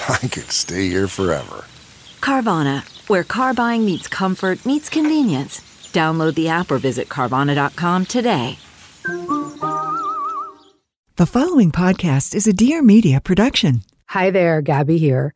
I 0.08 0.18
could 0.28 0.50
stay 0.50 0.88
here 0.88 1.08
forever. 1.08 1.64
Carvana, 2.20 2.82
where 3.08 3.24
car 3.24 3.54
buying 3.54 3.84
meets 3.84 4.08
comfort, 4.08 4.64
meets 4.64 4.88
convenience. 4.88 5.60
Download 5.92 6.34
the 6.34 6.48
app 6.48 6.70
or 6.70 6.78
visit 6.78 7.08
Carvana.com 7.08 8.06
today. 8.06 8.58
The 11.16 11.26
following 11.26 11.70
podcast 11.70 12.34
is 12.34 12.46
a 12.46 12.52
Dear 12.52 12.82
Media 12.82 13.20
production. 13.20 13.82
Hi 14.08 14.30
there, 14.30 14.62
Gabby 14.62 14.96
here. 14.96 15.34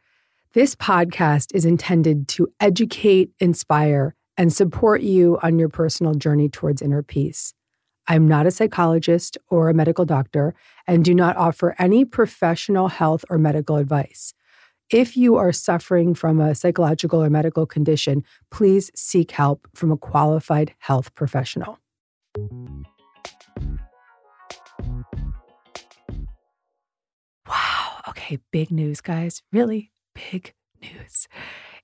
This 0.55 0.75
podcast 0.75 1.55
is 1.55 1.65
intended 1.65 2.29
to 2.29 2.49
educate, 2.61 3.31
inspire, 3.41 4.15
and 4.37 4.53
support 4.53 5.03
you 5.03 5.39
on 5.43 5.59
your 5.59 5.69
personal 5.69 6.15
journey 6.15 6.49
towards 6.49 6.81
inner 6.81 7.03
peace. 7.03 7.55
I'm 8.07 8.29
not 8.29 8.47
a 8.47 8.51
psychologist 8.51 9.37
or 9.49 9.69
a 9.69 9.75
medical 9.75 10.05
doctor 10.05 10.55
and 10.87 11.05
do 11.05 11.15
not 11.15 11.37
offer 11.37 11.75
any 11.79 12.05
professional 12.05 12.89
health 12.89 13.25
or 13.29 13.39
medical 13.39 13.77
advice. 13.77 14.35
If 14.91 15.17
you 15.17 15.37
are 15.37 15.53
suffering 15.53 16.15
from 16.15 16.41
a 16.41 16.55
psychological 16.55 17.23
or 17.23 17.31
medical 17.31 17.67
condition, 17.67 18.23
please 18.51 18.91
seek 18.95 19.31
help 19.31 19.67
from 19.75 19.91
a 19.91 19.97
qualified 19.97 20.75
health 20.79 21.15
professional. 21.15 21.79
Wow. 27.49 28.01
Okay. 28.09 28.39
Big 28.51 28.71
news, 28.71 29.01
guys. 29.01 29.43
Really 29.53 29.91
big 30.15 30.53
news. 30.83 31.29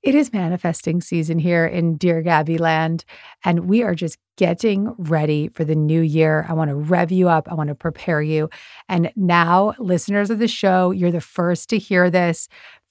It 0.03 0.15
is 0.15 0.33
manifesting 0.33 1.03
season 1.03 1.39
here 1.39 1.67
in 1.67 1.99
Dear 1.99 2.23
Gabby 2.23 2.57
land, 2.57 3.05
and 3.45 3.69
we 3.69 3.83
are 3.83 3.95
just 3.95 4.17
getting 4.39 4.95
ready 4.97 5.49
for 5.49 5.63
the 5.63 5.75
new 5.75 6.01
year. 6.01 6.47
I 6.49 6.55
want 6.55 6.71
to 6.71 6.75
rev 6.75 7.13
you 7.13 7.29
up, 7.29 7.47
I 7.51 7.55
want 7.55 7.69
to 7.69 7.75
prepare 7.75 8.23
you. 8.23 8.49
And 8.89 9.13
now, 9.15 9.75
listeners 9.79 10.31
of 10.31 10.39
the 10.39 10.49
show, 10.49 10.91
you're 10.91 11.11
the 11.11 11.21
first 11.21 11.69
to 11.69 11.79
hear 11.79 12.09
this. 12.09 12.49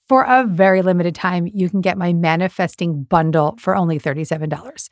For 0.10 0.24
a 0.24 0.44
very 0.44 0.82
limited 0.82 1.14
time, 1.14 1.48
you 1.54 1.70
can 1.70 1.82
get 1.82 1.96
my 1.96 2.14
manifesting 2.14 3.04
bundle 3.04 3.56
for 3.60 3.76
only 3.76 4.00
$37. 4.00 4.90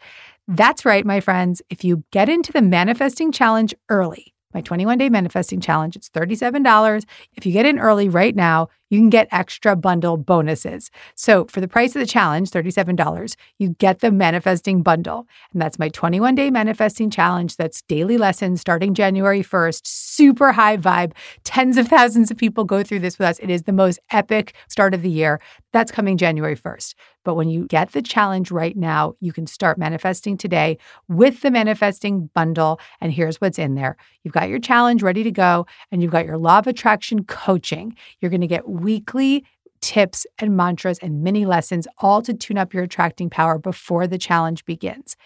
That's 0.47 0.85
right, 0.85 1.03
my 1.03 1.21
friends. 1.21 1.59
If 1.71 1.83
you 1.83 2.03
get 2.11 2.29
into 2.29 2.53
the 2.53 2.61
manifesting 2.61 3.31
challenge 3.31 3.73
early, 3.89 4.35
my 4.57 4.61
21 4.61 4.97
day 4.97 5.07
manifesting 5.07 5.61
challenge. 5.61 5.95
It's 5.95 6.09
$37. 6.09 7.05
If 7.35 7.45
you 7.45 7.51
get 7.51 7.67
in 7.67 7.77
early 7.77 8.09
right 8.09 8.35
now, 8.35 8.69
you 8.89 8.99
can 8.99 9.11
get 9.11 9.27
extra 9.31 9.75
bundle 9.75 10.17
bonuses. 10.17 10.89
So 11.13 11.45
for 11.45 11.61
the 11.61 11.67
price 11.67 11.95
of 11.95 11.99
the 11.99 12.07
challenge, 12.07 12.49
$37, 12.49 13.35
you 13.59 13.75
get 13.77 13.99
the 13.99 14.11
manifesting 14.11 14.81
bundle. 14.81 15.27
And 15.53 15.61
that's 15.61 15.77
my 15.77 15.89
21 15.89 16.33
day 16.33 16.49
manifesting 16.49 17.11
challenge. 17.11 17.57
That's 17.57 17.83
daily 17.83 18.17
lessons 18.17 18.59
starting 18.59 18.95
January 18.95 19.43
1st, 19.43 19.85
super 19.85 20.53
high 20.53 20.77
vibe. 20.77 21.11
Tens 21.43 21.77
of 21.77 21.87
thousands 21.87 22.31
of 22.31 22.37
people 22.37 22.63
go 22.63 22.81
through 22.81 22.99
this 22.99 23.19
with 23.19 23.27
us. 23.27 23.39
It 23.39 23.51
is 23.51 23.63
the 23.63 23.73
most 23.73 23.99
epic 24.09 24.55
start 24.69 24.95
of 24.95 25.03
the 25.03 25.09
year. 25.09 25.39
That's 25.71 25.91
coming 25.91 26.17
January 26.17 26.55
1st. 26.55 26.95
But 27.27 27.35
when 27.35 27.49
you 27.49 27.65
get 27.67 27.91
the 27.91 28.01
challenge 28.01 28.51
right 28.51 28.77
now, 28.77 29.15
you 29.19 29.33
can 29.33 29.47
start 29.47 29.77
manifesting 29.77 30.37
today 30.37 30.77
with 31.09 31.41
the 31.41 31.51
manifesting 31.51 32.29
bundle. 32.33 32.79
And 33.01 33.11
here's 33.11 33.41
what's 33.41 33.59
in 33.59 33.75
there 33.75 33.97
you've 34.23 34.33
got 34.33 34.47
your 34.47 34.59
challenge 34.59 35.03
ready 35.03 35.23
to 35.23 35.31
go, 35.31 35.65
and 35.91 36.01
you've 36.01 36.13
got 36.13 36.25
your 36.25 36.37
law 36.37 36.59
of 36.59 36.67
attraction 36.67 37.25
coaching. 37.25 37.97
You're 38.21 38.31
going 38.31 38.39
to 38.39 38.47
get 38.47 38.69
weekly 38.69 39.43
tips 39.81 40.25
and 40.39 40.55
mantras 40.55 40.99
and 40.99 41.21
mini 41.21 41.45
lessons, 41.45 41.85
all 41.97 42.21
to 42.21 42.33
tune 42.33 42.57
up 42.57 42.73
your 42.73 42.83
attracting 42.83 43.29
power 43.29 43.59
before 43.59 44.07
the 44.07 44.17
challenge 44.17 44.63
begins. 44.63 45.17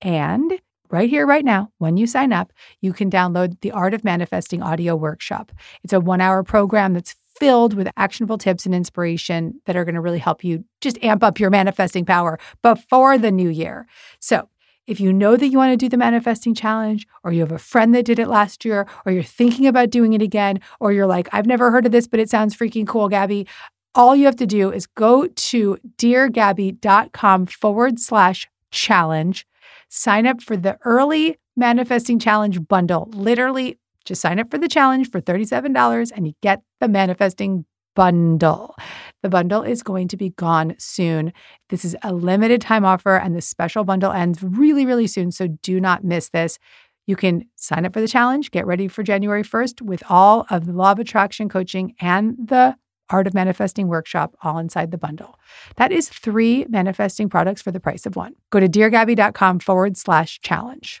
And 0.00 0.52
right 0.88 1.10
here, 1.10 1.26
right 1.26 1.44
now, 1.44 1.72
when 1.78 1.96
you 1.96 2.06
sign 2.06 2.32
up, 2.32 2.52
you 2.80 2.92
can 2.92 3.10
download 3.10 3.60
the 3.60 3.72
Art 3.72 3.92
of 3.92 4.04
Manifesting 4.04 4.62
audio 4.62 4.94
workshop. 4.94 5.50
It's 5.82 5.92
a 5.92 5.98
one 5.98 6.20
hour 6.20 6.44
program 6.44 6.94
that's 6.94 7.16
filled 7.40 7.74
with 7.74 7.88
actionable 7.96 8.38
tips 8.38 8.66
and 8.66 8.74
inspiration 8.74 9.60
that 9.66 9.76
are 9.76 9.84
going 9.84 9.94
to 9.94 10.00
really 10.00 10.18
help 10.18 10.44
you 10.44 10.64
just 10.80 11.02
amp 11.02 11.24
up 11.24 11.40
your 11.40 11.50
manifesting 11.50 12.04
power 12.04 12.38
before 12.62 13.18
the 13.18 13.32
new 13.32 13.48
year. 13.48 13.86
So, 14.20 14.48
if 14.86 14.98
you 14.98 15.12
know 15.12 15.36
that 15.36 15.48
you 15.48 15.56
want 15.56 15.72
to 15.72 15.76
do 15.76 15.88
the 15.88 15.96
manifesting 15.96 16.52
challenge, 16.52 17.06
or 17.22 17.32
you 17.32 17.40
have 17.40 17.52
a 17.52 17.58
friend 17.58 17.94
that 17.94 18.04
did 18.04 18.18
it 18.18 18.26
last 18.26 18.64
year, 18.64 18.88
or 19.06 19.12
you're 19.12 19.22
thinking 19.22 19.66
about 19.66 19.90
doing 19.90 20.14
it 20.14 20.22
again, 20.22 20.60
or 20.80 20.92
you're 20.92 21.06
like, 21.06 21.28
I've 21.32 21.46
never 21.46 21.70
heard 21.70 21.86
of 21.86 21.92
this, 21.92 22.08
but 22.08 22.18
it 22.18 22.28
sounds 22.28 22.56
freaking 22.56 22.86
cool, 22.86 23.08
Gabby, 23.08 23.46
all 23.94 24.16
you 24.16 24.24
have 24.26 24.36
to 24.36 24.46
do 24.46 24.72
is 24.72 24.86
go 24.86 25.26
to 25.26 25.78
deargabby.com 25.96 27.46
forward 27.46 28.00
slash 28.00 28.48
challenge, 28.70 29.46
sign 29.88 30.26
up 30.26 30.42
for 30.42 30.56
the 30.56 30.78
early 30.84 31.38
manifesting 31.56 32.18
challenge 32.18 32.66
bundle. 32.66 33.08
Literally, 33.12 33.78
just 34.10 34.22
sign 34.22 34.40
up 34.40 34.50
for 34.50 34.58
the 34.58 34.66
challenge 34.66 35.08
for 35.08 35.20
$37 35.20 36.10
and 36.14 36.26
you 36.26 36.32
get 36.42 36.62
the 36.80 36.88
manifesting 36.88 37.64
bundle. 37.94 38.74
The 39.22 39.28
bundle 39.28 39.62
is 39.62 39.84
going 39.84 40.08
to 40.08 40.16
be 40.16 40.30
gone 40.30 40.74
soon. 40.78 41.32
This 41.68 41.84
is 41.84 41.96
a 42.02 42.12
limited 42.12 42.60
time 42.60 42.84
offer 42.84 43.16
and 43.16 43.36
the 43.36 43.40
special 43.40 43.84
bundle 43.84 44.10
ends 44.10 44.42
really, 44.42 44.84
really 44.84 45.06
soon. 45.06 45.30
So 45.30 45.46
do 45.62 45.80
not 45.80 46.02
miss 46.02 46.30
this. 46.30 46.58
You 47.06 47.14
can 47.14 47.44
sign 47.54 47.86
up 47.86 47.92
for 47.92 48.00
the 48.00 48.08
challenge, 48.08 48.50
get 48.50 48.66
ready 48.66 48.88
for 48.88 49.04
January 49.04 49.44
1st 49.44 49.80
with 49.82 50.02
all 50.08 50.44
of 50.50 50.66
the 50.66 50.72
law 50.72 50.90
of 50.90 50.98
attraction 50.98 51.48
coaching 51.48 51.94
and 52.00 52.36
the 52.36 52.74
Art 53.10 53.28
of 53.28 53.34
Manifesting 53.34 53.86
workshop 53.86 54.34
all 54.42 54.58
inside 54.58 54.90
the 54.90 54.98
bundle. 54.98 55.38
That 55.76 55.92
is 55.92 56.08
three 56.08 56.66
manifesting 56.68 57.28
products 57.28 57.62
for 57.62 57.70
the 57.70 57.80
price 57.80 58.06
of 58.06 58.16
one. 58.16 58.34
Go 58.50 58.58
to 58.58 58.68
deargabby.com 58.68 59.60
forward 59.60 59.96
slash 59.96 60.40
challenge. 60.40 61.00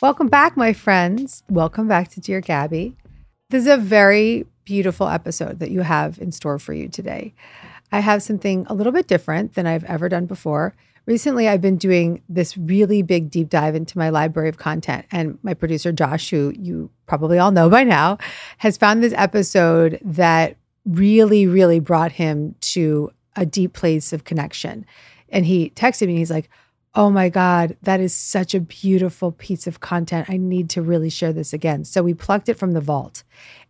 Welcome 0.00 0.28
back, 0.28 0.56
my 0.56 0.74
friends. 0.74 1.42
Welcome 1.50 1.88
back 1.88 2.08
to 2.10 2.20
Dear 2.20 2.40
Gabby. 2.40 2.94
This 3.50 3.62
is 3.62 3.66
a 3.66 3.76
very 3.76 4.46
beautiful 4.64 5.08
episode 5.08 5.58
that 5.58 5.72
you 5.72 5.80
have 5.80 6.20
in 6.20 6.30
store 6.30 6.60
for 6.60 6.72
you 6.72 6.88
today. 6.88 7.34
I 7.90 7.98
have 7.98 8.22
something 8.22 8.64
a 8.68 8.74
little 8.74 8.92
bit 8.92 9.08
different 9.08 9.54
than 9.54 9.66
I've 9.66 9.82
ever 9.84 10.08
done 10.08 10.26
before. 10.26 10.76
Recently, 11.06 11.48
I've 11.48 11.60
been 11.60 11.78
doing 11.78 12.22
this 12.28 12.56
really 12.56 13.02
big 13.02 13.28
deep 13.28 13.48
dive 13.48 13.74
into 13.74 13.98
my 13.98 14.08
library 14.10 14.48
of 14.48 14.56
content, 14.56 15.04
and 15.10 15.36
my 15.42 15.52
producer, 15.52 15.90
Josh, 15.90 16.30
who 16.30 16.52
you 16.56 16.90
probably 17.08 17.40
all 17.40 17.50
know 17.50 17.68
by 17.68 17.82
now, 17.82 18.18
has 18.58 18.76
found 18.76 19.02
this 19.02 19.14
episode 19.16 19.98
that 20.04 20.56
really, 20.84 21.48
really 21.48 21.80
brought 21.80 22.12
him 22.12 22.54
to 22.60 23.10
a 23.34 23.44
deep 23.44 23.72
place 23.72 24.12
of 24.12 24.22
connection. 24.22 24.86
And 25.30 25.44
he 25.44 25.70
texted 25.70 26.06
me, 26.06 26.18
he's 26.18 26.30
like, 26.30 26.48
Oh 26.98 27.10
my 27.10 27.28
God, 27.28 27.76
that 27.82 28.00
is 28.00 28.12
such 28.12 28.54
a 28.54 28.60
beautiful 28.60 29.30
piece 29.30 29.68
of 29.68 29.78
content. 29.78 30.28
I 30.28 30.36
need 30.36 30.68
to 30.70 30.82
really 30.82 31.10
share 31.10 31.32
this 31.32 31.52
again. 31.52 31.84
So 31.84 32.02
we 32.02 32.12
plucked 32.12 32.48
it 32.48 32.54
from 32.54 32.72
the 32.72 32.80
vault 32.80 33.22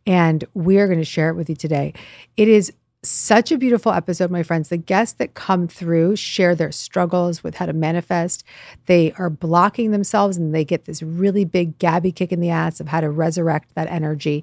and 0.06 0.44
we're 0.54 0.86
going 0.86 0.98
to 0.98 1.04
share 1.04 1.28
it 1.28 1.34
with 1.34 1.50
you 1.50 1.54
today. 1.54 1.92
It 2.38 2.48
is 2.48 2.72
Such 3.04 3.52
a 3.52 3.58
beautiful 3.58 3.92
episode, 3.92 4.28
my 4.28 4.42
friends. 4.42 4.70
The 4.70 4.76
guests 4.76 5.14
that 5.18 5.34
come 5.34 5.68
through 5.68 6.16
share 6.16 6.56
their 6.56 6.72
struggles 6.72 7.44
with 7.44 7.54
how 7.54 7.66
to 7.66 7.72
manifest. 7.72 8.42
They 8.86 9.12
are 9.12 9.30
blocking 9.30 9.92
themselves 9.92 10.36
and 10.36 10.52
they 10.52 10.64
get 10.64 10.84
this 10.84 11.00
really 11.00 11.44
big 11.44 11.78
Gabby 11.78 12.10
kick 12.10 12.32
in 12.32 12.40
the 12.40 12.50
ass 12.50 12.80
of 12.80 12.88
how 12.88 13.00
to 13.00 13.08
resurrect 13.08 13.72
that 13.76 13.86
energy. 13.86 14.42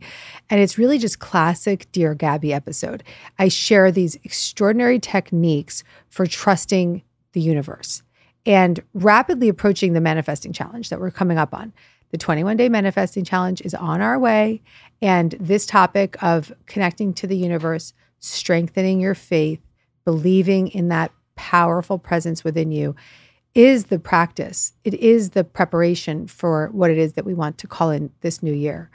And 0.50 0.62
it's 0.62 0.78
really 0.78 1.00
just 1.00 1.20
classic 1.20 1.92
Dear 1.92 2.16
Gabby 2.16 2.54
episode. 2.54 3.04
I 3.38 3.50
share 3.50 3.92
these 3.92 4.16
extraordinary 4.24 5.00
techniques 5.00 5.84
for 6.08 6.26
trusting 6.26 7.04
the 7.34 7.42
universe 7.42 8.04
and 8.46 8.82
rapidly 8.94 9.50
approaching 9.50 9.94
the 9.94 10.02
manifesting 10.02 10.54
challenge 10.54 10.90
that 10.90 11.00
we're 11.00 11.12
coming 11.12 11.38
up 11.38 11.54
on. 11.54 11.74
The 12.12 12.18
21 12.18 12.58
day 12.58 12.70
manifesting 12.70 13.24
challenge 13.24 13.62
is 13.62 13.74
on 13.74 14.02
our 14.02 14.18
way. 14.20 14.62
And 15.02 15.36
this 15.40 15.66
topic 15.66 16.22
of 16.22 16.54
connecting 16.66 17.14
to 17.16 17.28
the 17.28 17.38
universe, 17.38 17.94
strengthening 18.20 19.00
your 19.00 19.16
faith, 19.16 19.60
believing 20.06 20.68
in 20.70 20.88
that 20.90 21.12
powerful 21.36 22.00
presence 22.00 22.44
within 22.44 22.72
you 22.72 22.96
is 23.54 23.86
the 23.86 24.00
practice. 24.00 24.74
It 24.84 24.94
is 24.96 25.32
the 25.32 25.44
preparation 25.44 26.28
for 26.28 26.70
what 26.72 26.92
it 26.92 26.98
is 26.98 27.14
that 27.14 27.26
we 27.26 27.34
want 27.34 27.58
to 27.60 27.68
call 27.68 27.90
in 27.90 28.12
this 28.22 28.44
new 28.44 28.54
year. 28.54 28.92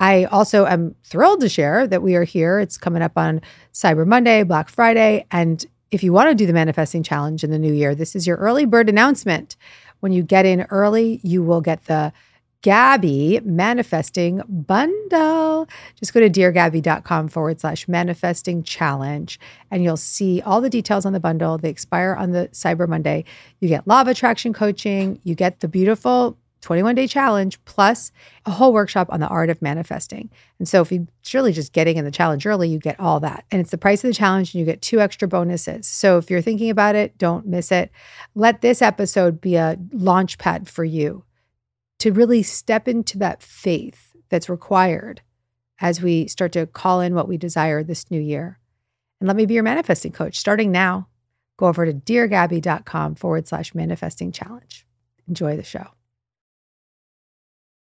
I 0.00 0.24
also 0.24 0.66
am 0.66 0.94
thrilled 1.04 1.40
to 1.40 1.48
share 1.48 1.86
that 1.86 2.02
we 2.02 2.14
are 2.14 2.24
here. 2.24 2.58
It's 2.58 2.76
coming 2.76 3.02
up 3.02 3.16
on 3.16 3.40
Cyber 3.72 4.06
Monday, 4.06 4.42
Black 4.42 4.68
Friday. 4.68 5.26
And 5.30 5.64
if 5.94 6.02
you 6.02 6.12
want 6.12 6.28
to 6.28 6.34
do 6.34 6.44
the 6.44 6.52
manifesting 6.52 7.04
challenge 7.04 7.44
in 7.44 7.52
the 7.52 7.58
new 7.58 7.72
year, 7.72 7.94
this 7.94 8.16
is 8.16 8.26
your 8.26 8.36
early 8.38 8.64
bird 8.64 8.88
announcement. 8.88 9.54
When 10.00 10.10
you 10.10 10.24
get 10.24 10.44
in 10.44 10.62
early, 10.62 11.20
you 11.22 11.40
will 11.40 11.60
get 11.60 11.84
the 11.84 12.12
Gabby 12.62 13.40
manifesting 13.44 14.42
bundle. 14.48 15.68
Just 15.94 16.12
go 16.12 16.18
to 16.18 16.28
deargabby.com 16.28 17.28
forward 17.28 17.60
slash 17.60 17.86
manifesting 17.86 18.64
challenge 18.64 19.38
and 19.70 19.84
you'll 19.84 19.96
see 19.96 20.42
all 20.42 20.60
the 20.60 20.70
details 20.70 21.06
on 21.06 21.12
the 21.12 21.20
bundle. 21.20 21.58
They 21.58 21.68
expire 21.68 22.16
on 22.18 22.32
the 22.32 22.48
Cyber 22.48 22.88
Monday. 22.88 23.24
You 23.60 23.68
get 23.68 23.84
of 23.86 24.08
attraction 24.08 24.52
coaching, 24.52 25.20
you 25.22 25.36
get 25.36 25.60
the 25.60 25.68
beautiful 25.68 26.36
21 26.64 26.94
day 26.94 27.06
challenge 27.06 27.62
plus 27.66 28.10
a 28.46 28.50
whole 28.50 28.72
workshop 28.72 29.06
on 29.10 29.20
the 29.20 29.28
art 29.28 29.50
of 29.50 29.60
manifesting. 29.60 30.30
And 30.58 30.66
so 30.66 30.80
if 30.80 30.90
you 30.90 31.06
surely 31.20 31.52
just 31.52 31.74
getting 31.74 31.98
in 31.98 32.06
the 32.06 32.10
challenge 32.10 32.46
early, 32.46 32.70
you 32.70 32.78
get 32.78 32.98
all 32.98 33.20
that. 33.20 33.44
And 33.50 33.60
it's 33.60 33.70
the 33.70 33.78
price 33.78 34.02
of 34.02 34.08
the 34.08 34.14
challenge 34.14 34.54
and 34.54 34.60
you 34.60 34.64
get 34.64 34.80
two 34.80 34.98
extra 34.98 35.28
bonuses. 35.28 35.86
So 35.86 36.16
if 36.16 36.30
you're 36.30 36.40
thinking 36.40 36.70
about 36.70 36.96
it, 36.96 37.18
don't 37.18 37.46
miss 37.46 37.70
it. 37.70 37.90
Let 38.34 38.62
this 38.62 38.80
episode 38.80 39.42
be 39.42 39.56
a 39.56 39.78
launch 39.92 40.38
pad 40.38 40.66
for 40.66 40.84
you 40.84 41.24
to 41.98 42.12
really 42.12 42.42
step 42.42 42.88
into 42.88 43.18
that 43.18 43.42
faith 43.42 44.16
that's 44.30 44.48
required 44.48 45.20
as 45.80 46.00
we 46.00 46.26
start 46.28 46.52
to 46.52 46.66
call 46.66 47.02
in 47.02 47.14
what 47.14 47.28
we 47.28 47.36
desire 47.36 47.82
this 47.82 48.10
new 48.10 48.20
year. 48.20 48.58
And 49.20 49.26
let 49.26 49.36
me 49.36 49.44
be 49.44 49.54
your 49.54 49.62
manifesting 49.62 50.12
coach 50.12 50.38
starting 50.38 50.72
now. 50.72 51.08
Go 51.58 51.66
over 51.66 51.84
to 51.84 51.92
deargabby.com 51.92 53.16
forward 53.16 53.46
slash 53.46 53.74
manifesting 53.74 54.32
challenge. 54.32 54.86
Enjoy 55.28 55.56
the 55.56 55.62
show. 55.62 55.88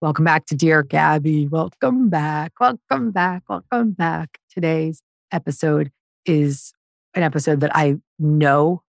Welcome 0.01 0.27
back 0.27 0.47
to 0.47 0.55
Dear 0.55 0.85
Gabby. 0.85 1.49
Welcome 1.49 2.09
back. 2.09 2.53
Welcome 2.61 3.11
back. 3.11 3.43
Welcome 3.49 3.91
back. 3.91 4.39
Today's 4.49 5.03
episode 5.33 5.91
is 6.25 6.73
an 7.15 7.25
episode 7.25 7.59
that 7.61 7.75
I 7.75 7.97
know 8.17 8.85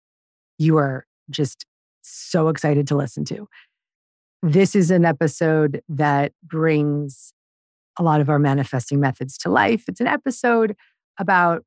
you 0.57 0.75
are 0.75 1.06
just 1.30 1.65
so 2.01 2.50
excited 2.50 2.88
to 2.88 2.98
listen 2.98 3.24
to. 3.24 3.48
This 4.44 4.75
is 4.75 4.92
an 4.92 5.06
episode 5.06 5.81
that 5.88 6.33
brings 6.44 7.31
a 7.98 8.04
lot 8.04 8.19
of 8.19 8.27
our 8.27 8.38
manifesting 8.38 9.00
methods 9.00 9.38
to 9.38 9.50
life. 9.50 9.86
It's 9.88 10.01
an 10.01 10.07
episode 10.07 10.75
about 11.18 11.63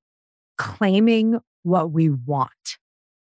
claiming 0.58 1.38
what 1.62 1.92
we 1.92 2.10
want, 2.10 2.76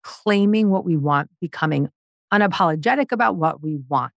claiming 0.05 0.69
what 0.69 0.85
we 0.85 0.95
want, 0.95 1.31
becoming 1.41 1.89
unapologetic 2.31 3.13
about 3.13 3.37
what 3.37 3.63
we 3.63 3.79
want. 3.89 4.13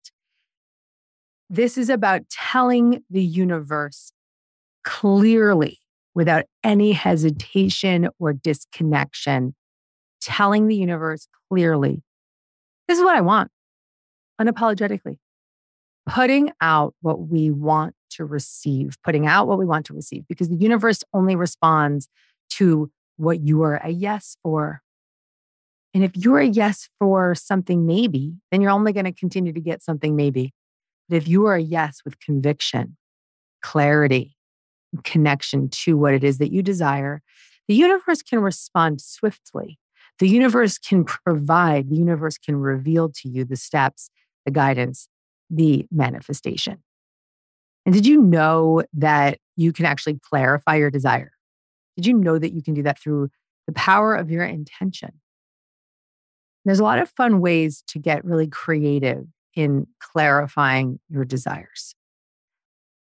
This 1.50 1.76
is 1.78 1.90
about 1.90 2.28
telling 2.30 3.04
the 3.10 3.22
universe 3.22 4.12
clearly, 4.82 5.78
without 6.14 6.44
any 6.62 6.92
hesitation 6.92 8.08
or 8.18 8.32
disconnection, 8.32 9.54
telling 10.20 10.68
the 10.68 10.76
universe 10.76 11.28
clearly, 11.48 12.02
this 12.88 12.98
is 12.98 13.04
what 13.04 13.16
I 13.16 13.20
want 13.20 13.50
unapologetically, 14.40 15.18
putting 16.06 16.50
out 16.60 16.94
what 17.00 17.28
we 17.28 17.50
want 17.50 17.94
to 18.10 18.24
receive, 18.24 18.96
putting 19.04 19.26
out 19.26 19.46
what 19.46 19.58
we 19.58 19.64
want 19.64 19.86
to 19.86 19.94
receive, 19.94 20.24
because 20.28 20.48
the 20.48 20.56
universe 20.56 21.02
only 21.12 21.36
responds 21.36 22.08
to 22.50 22.90
what 23.16 23.40
you 23.40 23.62
are 23.62 23.76
a 23.76 23.90
yes 23.90 24.36
for. 24.42 24.82
And 25.92 26.02
if 26.02 26.16
you're 26.16 26.40
a 26.40 26.46
yes 26.46 26.88
for 26.98 27.34
something 27.34 27.86
maybe, 27.86 28.34
then 28.50 28.60
you're 28.60 28.70
only 28.70 28.92
going 28.92 29.04
to 29.04 29.12
continue 29.12 29.52
to 29.52 29.60
get 29.60 29.82
something 29.82 30.16
maybe. 30.16 30.52
But 31.08 31.16
if 31.16 31.28
you 31.28 31.46
are 31.46 31.54
a 31.54 31.62
yes 31.62 32.00
with 32.04 32.18
conviction, 32.20 32.96
clarity, 33.62 34.36
connection 35.02 35.68
to 35.68 35.96
what 35.96 36.14
it 36.14 36.24
is 36.24 36.38
that 36.38 36.52
you 36.52 36.62
desire, 36.62 37.22
the 37.68 37.74
universe 37.74 38.22
can 38.22 38.40
respond 38.40 39.00
swiftly. 39.00 39.78
The 40.18 40.28
universe 40.28 40.78
can 40.78 41.04
provide, 41.04 41.90
the 41.90 41.96
universe 41.96 42.38
can 42.38 42.56
reveal 42.56 43.08
to 43.10 43.28
you 43.28 43.44
the 43.44 43.56
steps 43.56 44.10
the 44.44 44.50
guidance, 44.50 45.08
the 45.50 45.86
manifestation. 45.90 46.82
And 47.86 47.94
did 47.94 48.06
you 48.06 48.20
know 48.20 48.82
that 48.94 49.38
you 49.56 49.72
can 49.72 49.86
actually 49.86 50.18
clarify 50.22 50.76
your 50.76 50.90
desire? 50.90 51.32
Did 51.96 52.06
you 52.06 52.14
know 52.14 52.38
that 52.38 52.52
you 52.52 52.62
can 52.62 52.74
do 52.74 52.82
that 52.82 52.98
through 52.98 53.30
the 53.66 53.72
power 53.72 54.14
of 54.14 54.30
your 54.30 54.44
intention? 54.44 55.20
There's 56.64 56.80
a 56.80 56.84
lot 56.84 56.98
of 56.98 57.10
fun 57.10 57.40
ways 57.40 57.82
to 57.88 57.98
get 57.98 58.24
really 58.24 58.48
creative 58.48 59.26
in 59.54 59.86
clarifying 60.00 60.98
your 61.08 61.24
desires. 61.24 61.94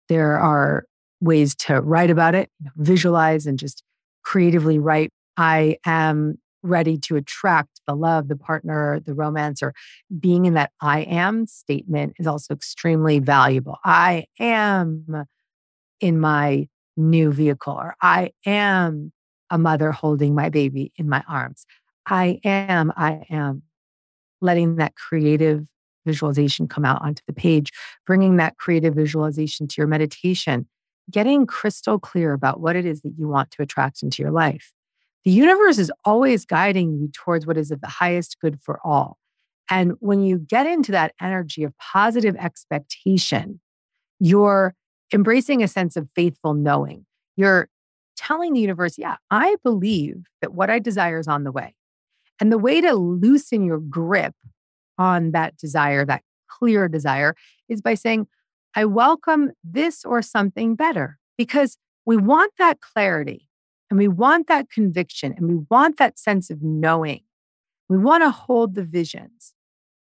There 0.08 0.38
are 0.38 0.86
ways 1.20 1.54
to 1.54 1.80
write 1.80 2.10
about 2.10 2.34
it, 2.34 2.50
visualize, 2.76 3.46
and 3.46 3.58
just 3.58 3.82
creatively 4.22 4.78
write. 4.78 5.10
I 5.36 5.78
am 5.86 6.38
ready 6.62 6.96
to 6.96 7.16
attract 7.16 7.80
the 7.86 7.94
love, 7.94 8.28
the 8.28 8.36
partner, 8.36 9.00
the 9.00 9.14
romance, 9.14 9.62
or 9.62 9.74
being 10.18 10.46
in 10.46 10.54
that 10.54 10.72
I 10.80 11.00
am 11.00 11.46
statement 11.46 12.14
is 12.18 12.26
also 12.26 12.54
extremely 12.54 13.18
valuable. 13.18 13.78
I 13.84 14.24
am 14.38 15.26
in 16.00 16.20
my 16.20 16.68
new 16.96 17.32
vehicle, 17.32 17.74
or 17.74 17.96
I 18.00 18.30
am 18.46 19.12
a 19.50 19.58
mother 19.58 19.92
holding 19.92 20.34
my 20.34 20.48
baby 20.48 20.92
in 20.96 21.08
my 21.08 21.22
arms. 21.28 21.66
I 22.06 22.40
am, 22.44 22.92
I 22.96 23.24
am 23.30 23.62
letting 24.40 24.76
that 24.76 24.94
creative 24.94 25.66
visualization 26.04 26.68
come 26.68 26.84
out 26.84 27.02
onto 27.02 27.22
the 27.26 27.32
page, 27.32 27.70
bringing 28.06 28.36
that 28.36 28.56
creative 28.56 28.94
visualization 28.94 29.66
to 29.68 29.74
your 29.78 29.86
meditation, 29.86 30.68
getting 31.10 31.46
crystal 31.46 31.98
clear 31.98 32.32
about 32.32 32.60
what 32.60 32.76
it 32.76 32.86
is 32.86 33.02
that 33.02 33.14
you 33.16 33.28
want 33.28 33.50
to 33.52 33.62
attract 33.62 34.02
into 34.02 34.22
your 34.22 34.32
life. 34.32 34.72
The 35.24 35.30
universe 35.30 35.78
is 35.78 35.92
always 36.04 36.44
guiding 36.44 36.92
you 36.98 37.08
towards 37.12 37.46
what 37.46 37.56
is 37.56 37.70
of 37.70 37.80
the 37.80 37.88
highest 37.88 38.38
good 38.40 38.60
for 38.60 38.78
all. 38.84 39.18
And 39.70 39.92
when 40.00 40.20
you 40.20 40.38
get 40.38 40.66
into 40.66 40.92
that 40.92 41.14
energy 41.20 41.64
of 41.64 41.76
positive 41.78 42.36
expectation, 42.36 43.60
you're 44.20 44.74
embracing 45.12 45.62
a 45.62 45.68
sense 45.68 45.96
of 45.96 46.08
faithful 46.14 46.54
knowing. 46.54 47.06
You're 47.36 47.68
telling 48.16 48.52
the 48.52 48.60
universe, 48.60 48.98
yeah, 48.98 49.16
I 49.30 49.56
believe 49.62 50.24
that 50.40 50.54
what 50.54 50.70
I 50.70 50.78
desire 50.78 51.18
is 51.18 51.28
on 51.28 51.44
the 51.44 51.52
way. 51.52 51.74
And 52.40 52.52
the 52.52 52.58
way 52.58 52.80
to 52.80 52.94
loosen 52.94 53.64
your 53.64 53.78
grip 53.78 54.34
on 54.98 55.32
that 55.32 55.56
desire, 55.56 56.04
that 56.04 56.22
clear 56.48 56.88
desire, 56.88 57.34
is 57.68 57.80
by 57.80 57.94
saying, 57.94 58.26
I 58.74 58.84
welcome 58.84 59.52
this 59.62 60.04
or 60.04 60.22
something 60.22 60.74
better 60.74 61.18
because 61.38 61.76
we 62.04 62.16
want 62.16 62.52
that 62.58 62.80
clarity. 62.80 63.48
And 63.90 63.98
we 63.98 64.08
want 64.08 64.48
that 64.48 64.70
conviction 64.70 65.34
and 65.36 65.46
we 65.46 65.64
want 65.70 65.98
that 65.98 66.18
sense 66.18 66.50
of 66.50 66.62
knowing. 66.62 67.20
We 67.88 67.98
want 67.98 68.24
to 68.24 68.30
hold 68.30 68.74
the 68.74 68.82
visions, 68.82 69.52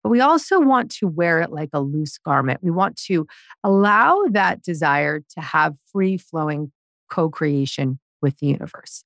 but 0.02 0.10
we 0.10 0.20
also 0.20 0.60
want 0.60 0.90
to 0.92 1.08
wear 1.08 1.40
it 1.40 1.50
like 1.50 1.70
a 1.72 1.80
loose 1.80 2.16
garment. 2.16 2.60
We 2.62 2.70
want 2.70 2.96
to 3.06 3.26
allow 3.64 4.22
that 4.30 4.62
desire 4.62 5.20
to 5.20 5.40
have 5.40 5.76
free 5.92 6.16
flowing 6.16 6.72
co 7.10 7.28
creation 7.28 7.98
with 8.22 8.38
the 8.38 8.46
universe. 8.46 9.04